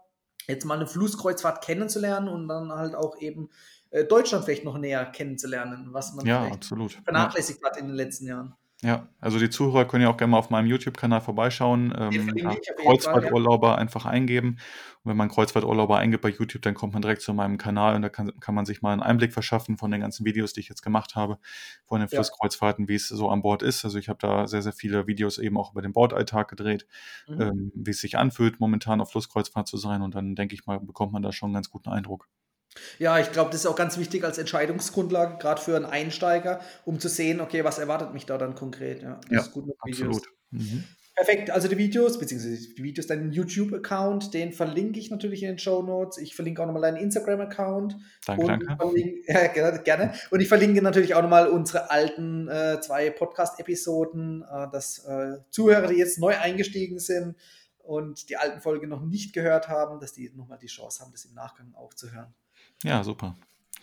[0.48, 3.50] jetzt mal eine Flusskreuzfahrt kennenzulernen und dann halt auch eben
[3.92, 6.94] äh, Deutschland vielleicht noch näher kennenzulernen, was man ja, absolut.
[7.04, 7.70] vernachlässigt ja.
[7.70, 8.56] hat in den letzten Jahren.
[8.82, 11.94] Ja, also die Zuhörer können ja auch gerne mal auf meinem YouTube-Kanal vorbeischauen.
[11.98, 13.76] Ähm, ja, Kreuzfahrturlauber ja.
[13.76, 14.58] einfach eingeben.
[15.04, 18.02] Und wenn man Kreuzfahrturlauber eingibt bei YouTube, dann kommt man direkt zu meinem Kanal und
[18.02, 20.68] da kann, kann man sich mal einen Einblick verschaffen von den ganzen Videos, die ich
[20.68, 21.40] jetzt gemacht habe,
[21.86, 23.86] von den Flusskreuzfahrten, wie es so an Bord ist.
[23.86, 26.86] Also ich habe da sehr, sehr viele Videos eben auch über den Bordalltag gedreht,
[27.28, 27.42] mhm.
[27.42, 30.02] ähm, wie es sich anfühlt, momentan auf Flusskreuzfahrt zu sein.
[30.02, 32.28] Und dann denke ich mal, bekommt man da schon einen ganz guten Eindruck.
[33.00, 37.00] Ja, ich glaube, das ist auch ganz wichtig als Entscheidungsgrundlage, gerade für einen Einsteiger, um
[37.00, 39.02] zu sehen, okay, was erwartet mich da dann konkret.
[39.02, 40.18] Ja, das ja, ist gut mit Videos.
[40.18, 40.28] absolut.
[40.52, 40.84] Mhm.
[41.16, 45.60] Perfekt, also die Videos, beziehungsweise die Videos, deinen YouTube-Account, den verlinke ich natürlich in den
[45.60, 46.18] Show Notes.
[46.18, 47.96] Ich verlinke auch nochmal deinen Instagram-Account.
[48.26, 48.76] Danke, danke.
[48.76, 49.22] Verlinke,
[49.56, 50.14] ja, gerne.
[50.30, 55.88] Und ich verlinke natürlich auch nochmal unsere alten äh, zwei Podcast-Episoden, äh, dass äh, Zuhörer,
[55.88, 57.38] die jetzt neu eingestiegen sind
[57.78, 61.24] und die alten Folgen noch nicht gehört haben, dass die nochmal die Chance haben, das
[61.24, 62.34] im Nachgang auch zu hören.
[62.86, 63.36] Ja, super.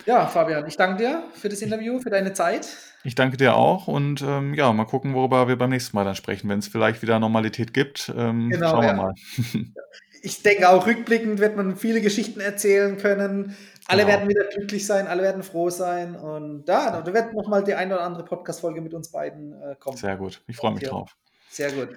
[0.07, 2.69] Ja, Fabian, ich danke dir für das Interview, für deine Zeit.
[3.05, 6.15] Ich danke dir auch und ähm, ja, mal gucken, worüber wir beim nächsten Mal dann
[6.15, 6.49] sprechen.
[6.49, 8.95] Wenn es vielleicht wieder Normalität gibt, ähm, genau, schauen wir ja.
[8.95, 9.15] mal.
[10.23, 13.57] ich denke auch rückblickend wird man viele Geschichten erzählen können.
[13.87, 14.15] Alle genau.
[14.15, 17.95] werden wieder glücklich sein, alle werden froh sein und ja, da wird nochmal die eine
[17.95, 19.97] oder andere Podcast-Folge mit uns beiden äh, kommen.
[19.97, 21.17] Sehr gut, ich freue mich drauf.
[21.51, 21.89] Sehr gut.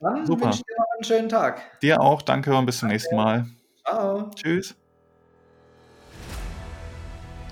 [0.00, 0.46] Dann Super.
[0.46, 1.80] wünsche ich dir noch einen schönen Tag.
[1.80, 2.94] Dir auch, danke und bis zum danke.
[2.94, 3.46] nächsten Mal.
[3.84, 4.30] Ciao.
[4.34, 4.74] Tschüss.